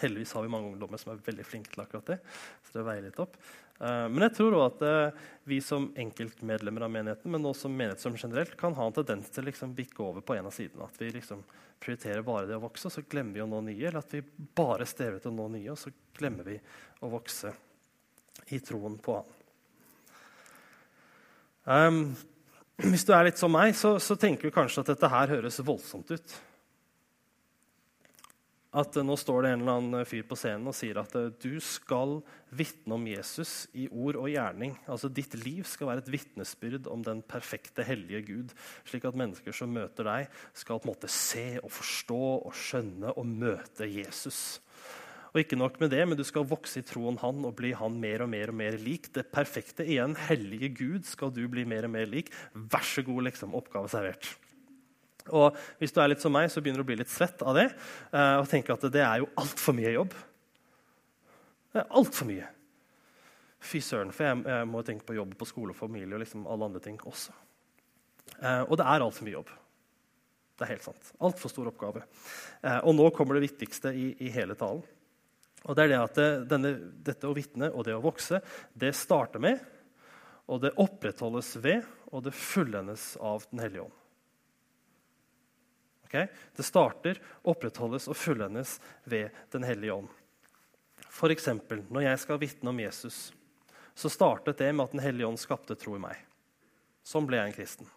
Heldigvis 0.00 0.32
har 0.34 0.42
vi 0.42 0.50
mange 0.50 0.72
ungdommer 0.72 0.98
som 0.98 1.12
er 1.12 1.20
veldig 1.22 1.44
flinke 1.46 1.70
til 1.70 1.84
akkurat 1.84 2.14
det. 2.14 2.18
så 2.66 2.78
det 2.78 2.86
veier 2.86 3.04
litt 3.06 3.20
opp. 3.22 3.36
Uh, 3.78 4.06
men 4.10 4.26
jeg 4.26 4.34
tror 4.36 4.56
også 4.56 4.86
at 4.86 5.12
uh, 5.14 5.28
vi 5.50 5.60
som 5.62 5.86
enkeltmedlemmer 5.98 6.86
av 6.86 6.92
menigheten, 6.94 7.30
men 7.30 7.46
også 7.46 7.70
menighet 7.70 8.02
som 8.02 8.16
generelt, 8.18 8.56
kan 8.58 8.74
ha 8.74 8.86
en 8.86 8.96
tendens 8.96 9.30
til 9.30 9.44
å 9.44 9.48
liksom, 9.50 9.74
bikke 9.74 10.02
over 10.02 10.24
på 10.26 10.34
en 10.34 10.50
av 10.50 10.54
sidene. 10.54 10.88
At 10.88 10.98
vi 10.98 11.12
liksom, 11.14 11.44
prioriterer 11.82 12.26
bare 12.26 12.48
det 12.50 12.58
å 12.58 12.64
vokse, 12.64 12.88
og 12.90 12.96
så 12.96 13.06
glemmer 13.06 13.38
vi 13.38 13.44
å 13.44 13.48
nå 13.50 13.62
nye. 13.68 13.86
Eller 13.86 14.00
at 14.02 14.14
vi 14.14 14.24
bare 14.58 14.86
strever 14.88 15.20
etter 15.20 15.30
å 15.30 15.36
nå 15.38 15.48
nye, 15.54 15.70
og 15.70 15.78
så 15.78 15.94
glemmer 16.18 16.50
vi 16.50 16.58
å 17.04 17.10
vokse 17.14 17.54
i 18.54 18.60
troen 18.62 18.98
på 19.02 19.18
Han. 19.20 19.40
Um, 21.64 22.00
hvis 22.82 23.06
du 23.06 23.12
er 23.14 23.28
litt 23.28 23.38
som 23.38 23.52
meg, 23.54 23.76
så, 23.78 23.96
så, 24.02 24.16
tenker 24.18 24.50
du 24.50 24.54
kanskje 24.54 24.82
at 24.82 24.90
dette 24.94 25.10
her 25.10 25.30
høres 25.36 25.60
voldsomt 25.62 26.10
ut. 26.10 26.36
At 28.74 28.96
Nå 29.06 29.14
står 29.14 29.44
det 29.44 29.50
en 29.54 29.60
eller 29.62 29.76
annen 29.78 30.08
fyr 30.10 30.24
på 30.26 30.34
scenen 30.34 30.66
og 30.66 30.74
sier 30.74 30.98
at 30.98 31.12
du 31.38 31.52
skal 31.62 32.16
vitne 32.50 32.96
om 32.96 33.04
Jesus 33.06 33.68
i 33.78 33.86
ord 33.86 34.18
og 34.18 34.26
gjerning. 34.32 34.74
Altså 34.90 35.06
Ditt 35.06 35.36
liv 35.38 35.62
skal 35.70 35.92
være 35.92 36.02
et 36.02 36.10
vitnesbyrd 36.10 36.90
om 36.90 37.04
den 37.06 37.22
perfekte, 37.22 37.86
hellige 37.86 38.24
Gud. 38.26 38.56
Slik 38.82 39.06
at 39.06 39.20
mennesker 39.20 39.54
som 39.54 39.70
møter 39.70 40.10
deg, 40.10 40.42
skal 40.58 40.82
på 40.82 40.90
en 40.90 40.96
måte 40.96 41.12
se 41.12 41.52
og 41.60 41.70
forstå 41.70 42.22
og 42.40 42.58
skjønne 42.58 43.14
og 43.14 43.30
møte 43.30 43.86
Jesus. 43.86 44.58
Og 45.34 45.40
ikke 45.42 45.58
nok 45.58 45.80
med 45.82 45.90
det, 45.90 46.04
men 46.06 46.14
du 46.18 46.22
skal 46.22 46.46
vokse 46.46 46.78
i 46.78 46.86
troen 46.86 47.16
han 47.18 47.42
og 47.42 47.56
bli 47.58 47.72
han 47.74 47.96
mer 47.98 48.22
og 48.22 48.30
mer 48.30 48.52
og 48.52 48.54
mer 48.54 48.76
lik. 48.78 49.08
Det 49.10 49.26
perfekte 49.34 49.82
igjen, 49.82 50.14
hellige 50.28 50.70
Gud, 50.78 51.08
skal 51.10 51.32
du 51.34 51.42
bli 51.50 51.64
mer 51.66 51.88
og 51.88 51.90
mer 51.96 52.06
lik. 52.06 52.30
Vær 52.54 52.86
så 52.86 53.02
god, 53.02 53.26
liksom. 53.26 53.56
Oppgave 53.58 53.90
servert. 53.90 54.30
Og 55.34 55.56
Hvis 55.80 55.90
du 55.90 55.98
er 55.98 56.12
litt 56.12 56.22
som 56.22 56.30
meg, 56.36 56.46
så 56.52 56.62
begynner 56.62 56.84
du 56.84 56.86
å 56.86 56.90
bli 56.92 57.00
litt 57.00 57.10
svett 57.10 57.42
av 57.42 57.58
det. 57.58 57.66
Eh, 58.14 58.36
og 58.44 58.46
tenker 58.50 58.76
at 58.76 58.86
det 58.94 59.02
er 59.02 59.24
jo 59.24 59.30
altfor 59.42 59.74
mye 59.74 59.96
jobb. 59.96 60.14
Det 61.74 61.82
er 61.82 61.98
altfor 61.98 62.30
mye. 62.30 62.46
Fy 63.64 63.80
søren, 63.82 64.14
for 64.14 64.28
jeg, 64.28 64.42
jeg, 64.46 64.70
må 64.70 64.86
tenke 64.86 65.08
på 65.08 65.16
jobb 65.16 65.34
på 65.40 65.48
skole 65.50 65.74
og 65.74 65.80
familie 65.80 66.14
og 66.14 66.22
liksom 66.22 66.46
alle 66.46 66.70
andre 66.70 66.84
ting 66.84 67.00
også. 67.10 67.34
Eh, 68.38 68.62
og 68.68 68.76
det 68.78 68.86
er 68.86 69.02
altfor 69.02 69.26
mye 69.26 69.38
jobb. 69.40 69.54
Det 70.54 70.66
er 70.66 70.76
helt 70.76 70.86
sant. 70.86 71.14
Altfor 71.26 71.50
stor 71.50 71.72
oppgave. 71.72 72.04
Eh, 72.62 72.78
og 72.84 72.94
nå 72.94 73.08
kommer 73.16 73.34
det 73.34 73.48
viktigste 73.48 73.90
i, 73.98 74.12
i 74.22 74.30
hele 74.30 74.54
talen. 74.60 74.84
Og 75.64 75.76
det 75.76 75.86
er 75.86 75.92
det 75.94 76.00
at 76.00 76.18
det, 76.18 76.30
denne, 76.50 76.72
Dette 77.06 77.28
å 77.28 77.36
vitne 77.36 77.70
og 77.72 77.86
det 77.86 77.96
å 77.96 78.02
vokse, 78.04 78.40
det 78.76 78.92
starter 78.96 79.40
med, 79.40 79.62
og 80.44 80.60
det 80.60 80.74
opprettholdes 80.80 81.54
ved, 81.64 81.86
og 82.12 82.26
det 82.26 82.34
fullendes 82.36 83.14
av 83.16 83.46
Den 83.50 83.62
hellige 83.64 83.86
ånd. 83.86 84.00
Okay? 86.04 86.28
Det 86.54 86.66
starter, 86.66 87.18
opprettholdes 87.42 88.10
og 88.12 88.18
fullendes 88.18 88.76
ved 89.08 89.32
Den 89.54 89.64
hellige 89.64 89.96
ånd. 90.02 90.12
F.eks. 91.08 91.48
når 91.88 92.08
jeg 92.08 92.20
skal 92.22 92.40
vitne 92.42 92.70
om 92.70 92.80
Jesus, 92.82 93.32
så 93.94 94.10
startet 94.10 94.60
det 94.60 94.70
med 94.74 94.84
at 94.84 94.94
Den 94.96 95.04
hellige 95.06 95.30
ånd 95.30 95.40
skapte 95.40 95.78
tro 95.78 95.96
i 95.96 96.02
meg. 96.02 96.20
Sånn 97.04 97.26
ble 97.28 97.40
jeg 97.40 97.50
en 97.50 97.56
kristen. 97.56 97.90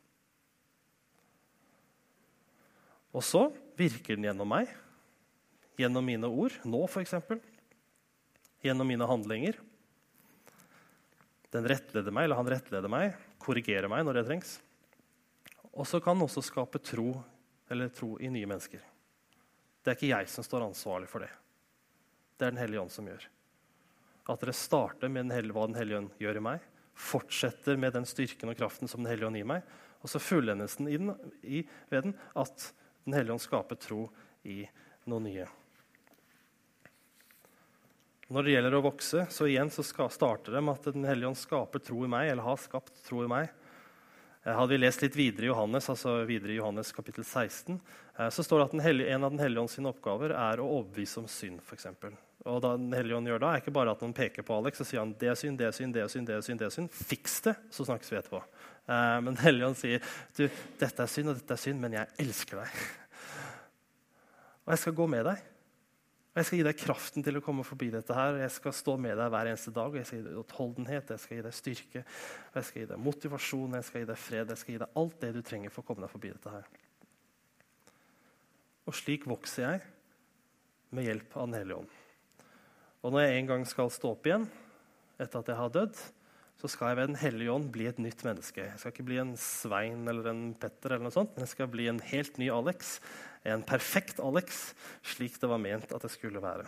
Og 3.16 3.24
så 3.26 3.48
virker 3.80 4.16
den 4.16 4.28
gjennom 4.28 4.50
meg, 4.52 4.72
gjennom 5.80 6.06
mine 6.06 6.30
ord, 6.30 6.56
nå 6.68 6.84
f.eks 6.88 7.16
gjennom 8.66 8.88
mine 8.88 9.08
handlinger. 9.08 9.58
Den 11.54 11.68
rettleder 11.70 12.14
meg, 12.14 12.28
eller 12.28 12.40
han 12.40 12.50
rettleder 12.52 12.92
meg, 12.92 13.16
korrigerer 13.42 13.90
meg 13.92 14.04
når 14.06 14.20
det 14.20 14.28
trengs. 14.28 14.58
Og 15.78 15.88
så 15.88 16.02
kan 16.04 16.18
den 16.18 16.26
også 16.26 16.44
skape 16.46 16.82
tro 16.84 17.12
eller 17.72 17.92
tro 17.94 18.16
i 18.20 18.30
nye 18.34 18.50
mennesker. 18.50 18.82
Det 19.84 19.94
er 19.94 19.98
ikke 19.98 20.12
jeg 20.12 20.32
som 20.32 20.46
står 20.46 20.66
ansvarlig 20.66 21.10
for 21.12 21.24
det. 21.24 21.32
Det 22.38 22.48
er 22.48 22.54
Den 22.54 22.62
hellige 22.62 22.82
ånd 22.82 22.92
som 22.94 23.08
gjør. 23.08 23.28
At 24.28 24.42
dere 24.44 24.54
starter 24.54 25.10
med 25.10 25.30
den 25.30 25.54
hva 25.56 25.68
Den 25.68 25.78
hellige 25.80 26.02
ånd 26.02 26.10
gjør 26.20 26.40
i 26.40 26.46
meg, 26.50 26.66
fortsetter 26.98 27.78
med 27.78 27.94
den 27.94 28.06
styrken 28.10 28.50
og 28.52 28.58
kraften 28.58 28.90
som 28.90 29.04
Den 29.04 29.12
hellige 29.12 29.30
ånd 29.30 29.40
gir 29.40 29.48
meg, 29.48 29.64
og 30.02 30.12
så 30.12 30.22
fullendes 30.22 30.78
den 30.78 30.90
i 30.92 30.98
den, 30.98 31.14
i, 31.44 31.64
ved 31.90 32.10
den 32.10 32.18
at 32.36 32.74
Den 33.06 33.16
hellige 33.16 33.38
ånd 33.38 33.46
skaper 33.46 33.80
tro 33.80 34.10
i 34.44 34.66
noe 35.08 35.24
nye. 35.24 35.48
Når 38.28 38.44
det 38.44 38.58
gjelder 38.58 38.76
å 38.76 38.84
vokse, 38.84 39.22
så 39.32 39.46
igjen 39.48 39.70
så 39.72 39.86
starter 39.88 40.58
det 40.58 40.60
med 40.60 40.76
at 40.76 40.90
Den 40.92 41.08
hellige 41.08 41.30
ånd 41.30 41.40
skaper 41.40 41.80
tro 41.80 42.04
i 42.04 42.10
meg, 42.12 42.28
eller 42.34 42.44
har 42.44 42.60
skapt 42.60 42.92
tro 43.08 43.22
i 43.24 43.30
meg. 43.32 43.48
Eh, 44.44 44.52
hadde 44.52 44.76
vi 44.76 44.80
lest 44.82 45.02
litt 45.02 45.16
videre 45.16 45.48
i 45.48 45.50
Johannes, 45.50 45.88
altså 45.92 46.18
videre 46.28 46.52
i 46.52 46.58
Johannes 46.60 46.92
kapittel 46.96 47.24
16, 47.24 47.80
eh, 48.18 48.30
så 48.30 48.44
står 48.44 48.60
det 48.60 48.68
at 48.68 48.86
hellige, 48.86 49.14
en 49.16 49.24
av 49.24 49.32
Den 49.32 49.40
hellige 49.40 49.64
ånds 49.64 49.80
oppgaver 49.80 50.36
er 50.36 50.60
å 50.60 50.68
overbevise 50.68 51.24
om 51.24 51.28
synd. 51.28 51.64
Eksempel. 51.72 52.16
og 52.46 52.62
da 52.62 52.76
Den 52.76 52.92
hellige 52.92 53.16
ånd 53.16 53.28
gjør 53.28 53.40
da, 53.40 53.54
er 53.54 53.64
ikke 53.64 53.76
bare 53.76 53.92
at 53.92 54.02
han 54.04 54.14
peker 54.14 54.44
på 54.44 54.56
Alex 54.60 54.82
og 54.82 54.88
sier 54.88 55.00
han, 55.00 55.16
det 55.20 55.32
er 55.32 55.36
synd, 55.36 55.58
det 55.58 55.68
er 55.68 55.72
synd, 55.72 55.94
det 55.94 56.04
er 56.04 56.08
synd, 56.08 56.28
det 56.28 56.36
er 56.36 56.42
synd, 56.42 56.60
det 56.60 56.66
er 56.68 56.76
synd. 56.76 56.92
Fiks 56.92 57.42
det, 57.48 57.56
så 57.72 57.88
snakkes 57.88 58.12
vi 58.12 58.20
etterpå. 58.20 58.44
Eh, 58.88 59.20
men 59.24 59.34
Den 59.34 59.44
hellige 59.44 59.68
ånd 59.68 59.80
sier 59.80 60.04
du, 60.36 60.48
dette 60.80 61.04
er 61.04 61.12
synd, 61.12 61.32
og 61.32 61.40
dette 61.40 61.56
er 61.56 61.64
synd, 61.64 61.80
men 61.80 61.96
jeg 61.96 62.08
elsker 62.28 62.60
deg. 62.60 62.76
Og 64.68 64.74
jeg 64.76 64.84
skal 64.84 64.96
gå 65.00 65.08
med 65.08 65.24
deg. 65.24 65.44
Jeg 66.38 66.46
skal 66.46 66.60
gi 66.60 66.66
deg 66.68 66.78
kraften 66.78 67.24
til 67.26 67.40
å 67.40 67.42
komme 67.42 67.64
forbi 67.66 67.88
dette. 67.90 68.14
her, 68.14 68.36
Jeg 68.38 68.52
skal 68.52 68.74
stå 68.74 68.94
med 68.98 69.18
deg 69.18 69.32
hver 69.34 69.48
eneste 69.50 69.72
dag. 69.74 69.96
Jeg 69.96 70.06
skal 70.06 70.20
gi 70.20 70.26
deg 70.28 70.38
utholdenhet, 70.38 71.10
jeg 71.10 71.20
skal 71.20 71.38
gi 71.38 71.42
deg 71.42 71.54
styrke, 71.54 72.04
jeg 72.54 72.64
skal 72.64 72.82
gi 72.82 72.90
deg 72.92 73.00
motivasjon, 73.02 73.74
jeg 73.74 73.84
skal 73.84 74.02
gi 74.02 74.06
deg 74.06 74.18
fred. 74.18 74.50
Jeg 74.54 74.58
skal 74.58 74.74
gi 74.74 74.82
deg 74.84 75.00
alt 75.02 75.20
det 75.20 75.32
du 75.34 75.42
trenger 75.42 75.74
for 75.74 75.82
å 75.82 75.88
komme 75.88 76.06
deg 76.06 76.14
forbi 76.14 76.30
dette. 76.30 76.50
her. 76.54 76.68
Og 78.86 78.94
slik 78.94 79.26
vokser 79.26 79.64
jeg 79.66 79.82
med 80.92 81.10
hjelp 81.10 81.38
av 81.38 81.48
Den 81.48 81.58
hellige 81.58 81.80
ånd. 81.82 81.90
Og 83.02 83.12
når 83.12 83.22
jeg 83.26 83.40
en 83.40 83.48
gang 83.48 83.66
skal 83.66 83.90
stå 83.90 84.12
opp 84.14 84.30
igjen 84.30 84.48
etter 85.18 85.40
at 85.40 85.48
jeg 85.48 85.58
har 85.58 85.74
dødd, 85.74 85.98
så 86.58 86.70
skal 86.72 86.90
jeg 86.92 86.98
ved 86.98 87.08
Den 87.12 87.22
hellige 87.22 87.54
ånd 87.54 87.72
bli 87.74 87.86
et 87.86 88.00
nytt 88.02 88.24
menneske. 88.26 88.64
Jeg 88.66 88.82
skal 88.82 88.94
ikke 88.94 89.06
bli 89.06 89.20
en 89.22 89.36
Svein 89.38 90.08
eller 90.10 90.32
en 90.32 90.44
Petter, 90.58 90.96
eller 90.96 91.06
noe 91.06 91.14
sånt, 91.14 91.36
men 91.36 91.46
jeg 91.46 91.54
skal 91.54 91.70
bli 91.70 91.86
en 91.92 92.02
helt 92.10 92.40
ny 92.42 92.50
Alex 92.50 92.98
en 93.48 93.64
perfekt 93.64 94.20
Alex, 94.20 94.74
slik 95.06 95.38
det 95.40 95.50
var 95.50 95.62
ment 95.62 95.92
at 95.96 96.04
det 96.04 96.12
skulle 96.12 96.42
være. 96.44 96.68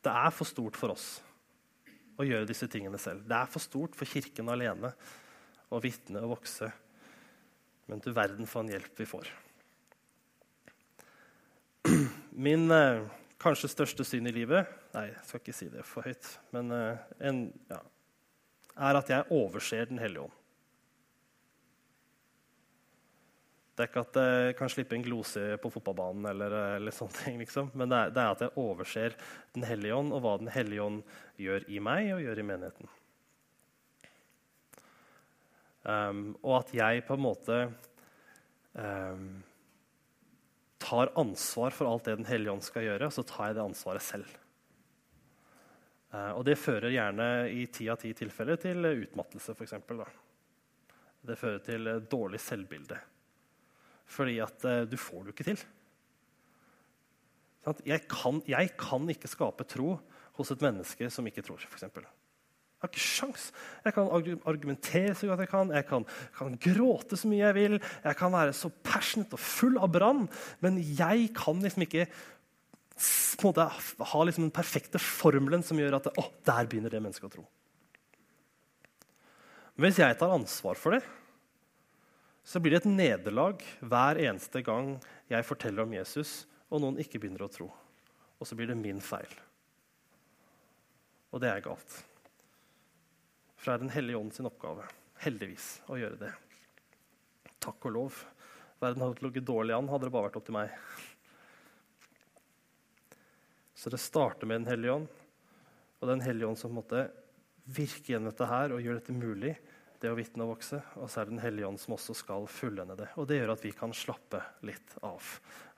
Det 0.00 0.12
er 0.12 0.32
for 0.32 0.48
stort 0.48 0.78
for 0.80 0.94
oss 0.94 1.08
å 2.20 2.26
gjøre 2.26 2.48
disse 2.48 2.68
tingene 2.72 2.98
selv. 3.00 3.26
Det 3.28 3.36
er 3.36 3.50
for 3.50 3.62
stort 3.62 3.96
for 3.96 4.08
Kirken 4.08 4.48
alene 4.52 4.92
å 5.70 5.80
vitne 5.82 6.22
og 6.24 6.38
vokse. 6.38 6.70
Men 7.88 8.02
du 8.02 8.10
verden 8.16 8.48
for 8.48 8.64
en 8.64 8.72
hjelp 8.72 8.98
vi 8.98 9.08
får. 9.08 9.30
min 12.46 12.66
eh, 12.74 13.04
kanskje 13.40 13.70
største 13.72 14.04
synd 14.06 14.30
i 14.30 14.34
livet 14.34 14.68
Nei, 14.94 15.06
jeg 15.10 15.24
skal 15.26 15.42
ikke 15.42 15.56
si 15.56 15.70
det 15.72 15.86
for 15.88 16.06
høyt. 16.06 16.28
Men 16.54 16.74
eh, 16.74 17.08
en, 17.30 17.40
ja, 17.70 17.80
er 18.90 18.98
at 19.00 19.10
jeg 19.12 19.28
overser 19.34 19.88
Den 19.90 20.00
hellige 20.02 20.26
ånd. 20.26 20.36
Det 23.80 23.86
er 23.86 23.88
ikke 23.88 24.02
at 24.04 24.16
jeg 24.20 24.54
kan 24.58 24.68
slippe 24.68 24.92
en 24.92 25.04
glose 25.06 25.42
på 25.62 25.70
fotballbanen, 25.72 26.26
eller, 26.28 26.54
eller 26.76 26.92
sånne 26.92 27.16
ting, 27.16 27.38
liksom. 27.40 27.70
men 27.72 27.88
det 27.88 27.96
er, 27.96 28.10
det 28.12 28.20
er, 28.20 28.32
at 28.34 28.42
jeg 28.44 28.56
overser 28.60 29.14
Den 29.54 29.64
hellige 29.64 29.96
ånd 29.96 30.12
og 30.12 30.24
hva 30.24 30.34
Den 30.42 30.50
hellige 30.52 30.84
ånd 30.84 30.98
gjør 31.40 31.64
i 31.64 31.80
meg 31.80 32.10
og 32.16 32.24
gjør 32.26 32.42
i 32.42 32.48
menigheten. 32.50 32.96
Um, 35.80 36.34
og 36.42 36.58
at 36.58 36.74
jeg 36.76 37.06
på 37.08 37.16
en 37.16 37.24
måte 37.24 37.56
um, 38.76 39.40
tar 40.80 41.12
ansvar 41.20 41.74
for 41.76 41.90
alt 41.90 42.08
det 42.08 42.16
Den 42.20 42.28
hellige 42.28 42.54
ånd 42.54 42.64
skal 42.64 42.86
gjøre, 42.86 43.10
så 43.12 43.24
tar 43.26 43.50
jeg 43.50 43.58
det 43.58 43.66
ansvaret 43.66 44.04
selv. 44.04 44.30
Uh, 46.10 46.32
og 46.34 46.44
det 46.48 46.58
fører 46.58 46.90
gjerne 46.90 47.26
i 47.54 47.66
ti 47.70 47.86
av 47.92 48.00
ti 48.02 48.10
tilfeller 48.18 48.58
til 48.58 48.88
utmattelse, 48.88 49.54
f.eks. 49.54 49.76
Det 51.20 51.36
fører 51.38 51.60
til 51.62 51.90
dårlig 52.10 52.40
selvbilde. 52.42 52.98
Fordi 54.10 54.40
at 54.42 54.66
uh, 54.66 54.80
du 54.88 54.96
får 54.98 55.20
det 55.20 55.30
jo 55.30 55.36
ikke 55.36 55.50
til. 55.52 55.66
Jeg 57.84 58.06
kan, 58.08 58.40
jeg 58.48 58.72
kan, 58.80 59.04
ikke 59.12 59.28
skape 59.28 59.66
tro 59.68 59.98
hos 60.38 60.50
et 60.50 60.62
menneske 60.64 61.10
som 61.12 61.26
ikke 61.28 61.44
tror. 61.44 61.62
Eksempel. 61.68 62.08
Jeg 62.80 62.86
har 62.86 62.92
ikke 62.94 63.04
sjans. 63.04 63.42
Jeg 63.84 63.92
kan 63.92 64.06
argumentere 64.48 65.12
så 65.12 65.26
godt 65.28 65.42
jeg 65.44 65.50
kan, 65.52 65.72
jeg 65.76 65.84
kan, 65.84 66.06
kan 66.38 66.54
gråte 66.64 67.18
så 67.20 67.28
mye 67.28 67.42
jeg 67.42 67.56
vil, 67.58 67.76
jeg 67.76 68.16
kan 68.16 68.32
være 68.32 68.54
så 68.56 68.70
passionate 68.72 69.36
og 69.36 69.42
full 69.44 69.76
av 69.76 69.92
brann, 69.92 70.22
men 70.64 70.78
jeg 70.80 71.28
kan 71.36 71.60
liksom 71.60 71.84
ikke 71.84 72.06
måte, 73.44 73.68
ha 73.68 74.24
liksom 74.24 74.46
den 74.46 74.56
perfekte 74.56 74.96
formelen 74.96 75.60
som 75.64 75.76
gjør 75.76 75.98
at 76.00 76.08
å, 76.08 76.24
der 76.48 76.72
begynner 76.72 76.96
det 76.96 77.04
mennesket 77.04 77.28
å 77.28 77.34
tro. 77.36 77.46
Men 79.76 79.90
hvis 79.90 80.00
jeg 80.00 80.16
tar 80.16 80.32
ansvar 80.32 80.80
for 80.80 80.96
det, 80.96 81.04
så 82.48 82.64
blir 82.64 82.78
det 82.78 82.82
et 82.82 82.90
nederlag 82.96 83.60
hver 83.84 84.24
eneste 84.24 84.64
gang 84.64 84.94
jeg 85.28 85.44
forteller 85.52 85.84
om 85.84 85.96
Jesus, 86.00 86.46
og 86.72 86.80
noen 86.80 87.00
ikke 87.04 87.20
begynner 87.20 87.44
å 87.44 87.52
tro. 87.52 87.68
Og 88.40 88.48
så 88.48 88.56
blir 88.56 88.72
det 88.72 88.80
min 88.80 89.04
feil. 89.04 89.32
Og 91.28 91.44
det 91.44 91.52
er 91.52 91.68
galt. 91.68 92.04
For 93.60 93.68
det 93.68 93.76
er 93.76 93.84
Den 93.84 93.92
hellige 93.92 94.16
ånd 94.16 94.32
sin 94.32 94.48
oppgave, 94.48 94.86
heldigvis, 95.20 95.68
å 95.92 95.98
gjøre 96.00 96.16
det. 96.22 96.32
Takk 97.60 97.84
og 97.90 97.92
lov. 97.92 98.20
Verden 98.80 99.04
hadde 99.04 99.26
ligget 99.26 99.44
dårlig 99.44 99.76
an, 99.76 99.90
hadde 99.92 100.08
det 100.08 100.14
bare 100.14 100.30
vært 100.30 100.38
opp 100.40 100.46
til 100.46 100.56
meg. 100.56 100.72
Så 103.76 103.92
det 103.92 104.00
starter 104.00 104.48
med 104.48 104.62
Den 104.62 104.70
hellige 104.72 104.94
ånd, 104.94 105.10
og 106.00 106.08
Den 106.08 106.24
hellige 106.24 106.48
ånd 106.48 106.60
som 106.60 106.72
måtte 106.72 107.10
virke 107.68 108.14
gjennom 108.14 108.32
dette 108.32 108.48
her 108.48 108.72
og 108.72 108.80
gjøre 108.80 109.02
dette 109.02 109.16
mulig 109.16 109.52
det 110.00 110.08
å 110.08 110.16
vitne 110.16 110.46
og 110.46 110.54
vokse. 110.54 110.80
Og 110.96 111.10
så 111.12 111.20
er 111.20 111.28
det 111.28 111.34
Den 111.36 111.44
hellige 111.44 111.68
ånd 111.68 111.80
som 111.82 111.94
også 111.98 112.16
skal 112.16 112.48
fullende 112.48 112.96
det. 112.96 113.10
Og 113.20 113.28
det 113.28 113.42
gjør 113.42 113.52
at 113.52 113.64
vi 113.66 113.72
kan 113.76 113.92
slappe 113.92 114.40
litt 114.64 114.96
av. 115.04 115.20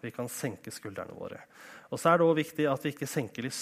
Vi 0.02 0.14
kan 0.14 0.30
senke 0.30 0.70
skuldrene 0.70 1.18
våre. 1.18 1.42
Og 1.90 1.98
så 1.98 2.12
er 2.12 2.20
det 2.20 2.28
også 2.28 2.38
viktig 2.38 2.68
at 2.70 2.86
vi 2.86 2.94
ikke 2.94 3.10
senker 3.10 3.48
litt 3.48 3.58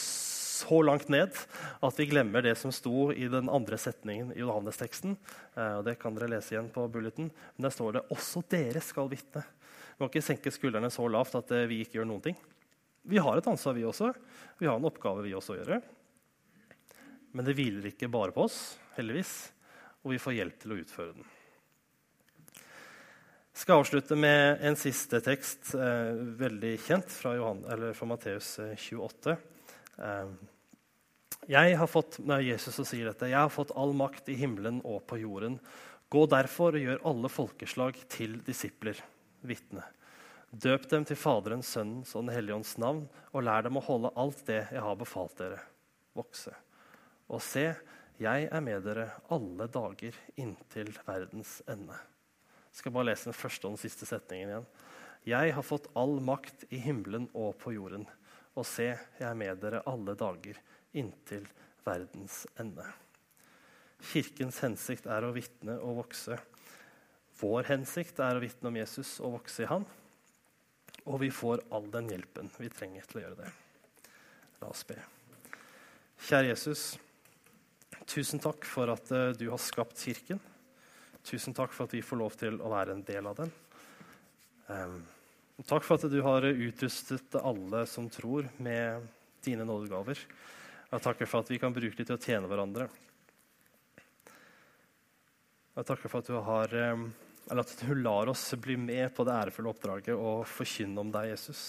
så 0.60 0.80
langt 0.86 1.10
ned 1.12 1.36
at 1.80 2.00
vi 2.00 2.08
glemmer 2.10 2.44
det 2.44 2.54
som 2.60 2.72
sto 2.74 3.10
i 3.12 3.28
den 3.32 3.50
andre 3.52 3.78
setningen 3.80 4.34
i 4.36 4.42
Johannes-teksten. 4.42 5.16
Eh, 5.56 5.74
og 5.80 5.84
det 5.88 5.98
kan 6.00 6.16
dere 6.16 6.30
lese 6.34 6.54
igjen 6.54 6.72
på 6.72 6.86
bulleten. 6.92 7.30
Men 7.56 7.68
der 7.68 7.74
står 7.74 7.98
det 7.98 8.06
også 8.14 8.44
dere 8.52 8.84
skal 8.84 9.10
vitne. 9.12 9.44
Vi 9.44 10.04
må 10.04 10.10
ikke 10.10 10.24
senke 10.24 10.52
skuldrene 10.54 10.92
så 10.92 11.08
lavt 11.10 11.38
at 11.40 11.54
eh, 11.56 11.68
vi 11.70 11.82
ikke 11.84 12.00
gjør 12.00 12.10
noen 12.12 12.26
ting. 12.30 12.38
Vi 13.10 13.20
har 13.20 13.40
et 13.40 13.48
ansvar, 13.48 13.76
vi 13.76 13.88
også. 13.88 14.12
Vi 14.60 14.68
har 14.68 14.76
en 14.76 14.88
oppgave, 14.88 15.24
vi 15.24 15.32
også, 15.36 15.56
å 15.56 15.62
gjøre. 15.62 15.80
Men 17.32 17.46
det 17.46 17.56
hviler 17.56 17.88
ikke 17.92 18.10
bare 18.12 18.34
på 18.34 18.44
oss, 18.48 18.60
heldigvis 18.96 19.34
og 20.00 20.14
vi 20.14 20.20
får 20.20 20.36
hjelp 20.38 20.58
til 20.62 20.72
å 20.72 20.80
utføre 20.80 21.12
den. 21.16 21.28
Jeg 23.50 23.64
skal 23.66 23.82
avslutte 23.82 24.16
med 24.16 24.62
en 24.64 24.78
siste 24.78 25.20
tekst, 25.20 25.74
eh, 25.74 26.16
veldig 26.40 26.72
kjent, 26.80 27.10
fra, 27.12 27.34
Johan, 27.36 27.64
fra 27.92 28.06
Matteus 28.08 28.58
28. 28.58 29.36
Eh, 30.00 30.08
eh, 30.08 30.26
jeg 31.50 31.76
har 31.80 31.88
fått, 31.88 32.18
nei, 32.24 32.42
Jesus 32.50 32.76
sier 32.88 33.08
dette, 33.08 33.30
jeg 33.30 33.38
har 33.38 33.52
fått 33.52 33.72
all 33.78 33.94
makt 33.96 34.28
i 34.28 34.36
himmelen 34.38 34.82
og 34.84 35.06
på 35.08 35.20
jorden. 35.22 35.58
Gå 36.10 36.26
derfor 36.30 36.76
og 36.76 36.84
gjør 36.84 37.06
alle 37.06 37.30
folkeslag 37.30 37.96
til 38.10 38.38
disipler, 38.46 38.98
vitne. 39.46 39.84
Døp 40.50 40.88
dem 40.90 41.06
til 41.06 41.18
Faderens, 41.18 41.70
Sønnens 41.70 42.12
og 42.16 42.24
Den 42.26 42.34
hellige 42.34 42.56
ånds 42.58 42.74
navn, 42.82 43.04
og 43.30 43.44
lær 43.46 43.62
dem 43.62 43.78
å 43.78 43.84
holde 43.86 44.10
alt 44.18 44.42
det 44.48 44.64
jeg 44.66 44.82
har 44.82 44.98
befalt 44.98 45.36
dere. 45.38 45.60
Vokse. 46.18 46.52
Og 47.30 47.42
se, 47.46 47.68
jeg 48.20 48.48
er 48.50 48.64
med 48.64 48.82
dere 48.84 49.06
alle 49.30 49.68
dager 49.70 50.16
inntil 50.34 50.90
verdens 51.06 51.60
ende. 51.70 51.94
Jeg 52.70 52.82
skal 52.82 52.94
bare 52.94 53.12
lese 53.12 53.30
den 53.30 53.38
første 53.38 53.66
og 53.66 53.76
den 53.76 53.82
siste 53.84 54.08
setningen 54.10 54.50
igjen. 54.50 54.66
Jeg 55.30 55.54
har 55.54 55.66
fått 55.66 55.86
all 55.98 56.18
makt 56.24 56.66
i 56.74 56.80
himmelen 56.82 57.28
og 57.36 57.54
på 57.62 57.74
jorden. 57.76 58.08
Og 58.60 58.66
se, 58.68 58.90
jeg 58.92 59.24
er 59.24 59.38
med 59.38 59.60
dere 59.62 59.80
alle 59.88 60.12
dager 60.18 60.58
inntil 61.00 61.46
verdens 61.86 62.42
ende. 62.60 62.84
Kirkens 64.10 64.60
hensikt 64.64 65.08
er 65.08 65.24
å 65.24 65.32
vitne 65.32 65.78
og 65.80 66.02
vokse. 66.02 66.36
Vår 67.40 67.70
hensikt 67.70 68.20
er 68.20 68.36
å 68.36 68.42
vitne 68.42 68.68
om 68.68 68.76
Jesus 68.76 69.16
og 69.24 69.38
vokse 69.38 69.64
i 69.64 69.70
Han. 69.70 69.86
Og 71.08 71.22
vi 71.22 71.30
får 71.32 71.64
all 71.72 71.88
den 71.92 72.10
hjelpen 72.12 72.50
vi 72.60 72.68
trenger 72.72 73.06
til 73.08 73.20
å 73.20 73.24
gjøre 73.24 73.38
det. 73.44 73.52
La 74.60 74.68
oss 74.72 74.84
be. 74.88 74.98
Kjære 76.28 76.50
Jesus. 76.50 76.84
Tusen 78.10 78.42
takk 78.42 78.66
for 78.68 78.92
at 78.92 79.08
uh, 79.14 79.30
du 79.36 79.46
har 79.48 79.60
skapt 79.62 80.00
Kirken. 80.04 80.40
Tusen 81.24 81.56
takk 81.56 81.72
for 81.72 81.88
at 81.88 81.96
vi 81.96 82.04
får 82.04 82.20
lov 82.20 82.36
til 82.40 82.60
å 82.60 82.72
være 82.72 82.96
en 82.96 83.06
del 83.08 83.28
av 83.30 83.40
den. 83.40 83.52
Um, 84.68 85.00
takk 85.68 85.84
for 85.84 85.98
at 85.98 86.12
du 86.12 86.20
har 86.24 86.46
utrustet 86.48 87.36
alle 87.40 87.84
som 87.90 88.08
tror, 88.12 88.48
med 88.56 89.08
dine 89.44 89.64
nådegaver. 89.64 90.20
Jeg 90.90 91.04
takker 91.04 91.28
for 91.30 91.44
at 91.44 91.50
vi 91.52 91.58
kan 91.62 91.74
bruke 91.74 91.96
dem 91.96 92.06
til 92.08 92.16
å 92.16 92.20
tjene 92.20 92.50
hverandre. 92.50 92.88
Jeg 95.76 95.86
takker 95.86 96.12
for 96.12 96.20
at 96.20 96.30
du, 96.30 96.36
har, 96.44 96.74
um, 96.92 97.06
at 97.54 97.74
du 97.80 97.92
lar 98.00 98.28
oss 98.32 98.42
bli 98.60 98.76
med 98.80 99.14
på 99.14 99.24
det 99.24 99.36
ærefulle 99.36 99.70
oppdraget 99.70 100.16
og 100.16 100.42
forkynne 100.50 101.00
om 101.00 101.12
deg, 101.14 101.30
Jesus. 101.30 101.62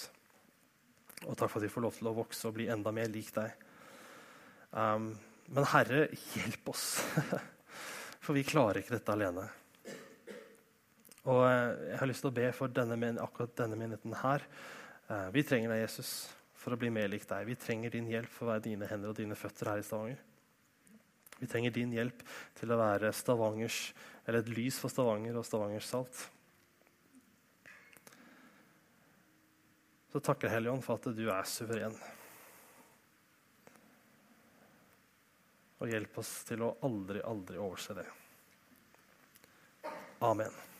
Og 1.22 1.36
takk 1.38 1.52
for 1.52 1.60
at 1.60 1.68
vi 1.68 1.72
får 1.72 1.86
lov 1.86 1.96
til 1.96 2.10
å 2.10 2.16
vokse 2.16 2.48
og 2.48 2.56
bli 2.58 2.68
enda 2.72 2.92
mer 2.94 3.12
lik 3.12 3.30
deg. 3.36 3.54
Um, 4.74 5.12
men 5.52 5.68
Herre, 5.70 6.06
hjelp 6.34 6.72
oss. 6.72 6.86
For 8.22 8.36
vi 8.36 8.44
klarer 8.46 8.80
ikke 8.80 8.94
dette 8.94 9.14
alene. 9.14 9.44
Og 11.30 11.42
eh, 11.46 11.90
jeg 11.92 12.00
har 12.00 12.10
lyst 12.10 12.24
til 12.24 12.32
å 12.32 12.36
be 12.36 12.48
for 12.56 12.72
denne, 12.74 13.14
akkurat 13.22 13.54
denne 13.62 13.78
menigheten 13.78 14.16
her. 14.24 14.44
Eh, 15.06 15.28
vi 15.34 15.44
trenger 15.46 15.74
deg, 15.74 15.84
Jesus, 15.84 16.12
for 16.58 16.74
å 16.74 16.80
bli 16.80 16.90
mer 16.94 17.10
lik 17.10 17.26
deg. 17.30 17.46
Vi 17.46 17.58
trenger 17.58 17.94
din 17.94 18.10
hjelp 18.10 18.30
for 18.32 18.48
å 18.48 18.54
være 18.54 18.66
dine 18.66 18.88
hender 18.90 19.12
og 19.12 19.18
dine 19.18 19.38
føtter 19.38 19.70
her 19.70 19.82
i 19.82 19.86
Stavanger. 19.86 20.20
Vi 21.42 21.48
trenger 21.50 21.74
din 21.74 21.94
hjelp 21.94 22.22
til 22.58 22.70
å 22.70 22.78
være 22.78 23.10
Stavangers, 23.18 23.88
eller 24.26 24.44
et 24.44 24.50
lys 24.54 24.78
for 24.78 24.92
Stavanger 24.92 25.38
og 25.38 25.46
Stavangers 25.46 25.88
salt. 25.90 26.24
Så 30.12 30.20
takker 30.22 30.52
Helligånd 30.52 30.84
for 30.84 31.00
at 31.00 31.16
du 31.16 31.24
er 31.32 31.46
suveren. 31.48 31.94
Og 35.82 35.90
hjelp 35.90 36.18
oss 36.22 36.34
til 36.46 36.62
å 36.62 36.74
aldri, 36.86 37.24
aldri 37.26 37.58
overse 37.58 37.96
det. 37.98 38.06
Amen. 40.22 40.71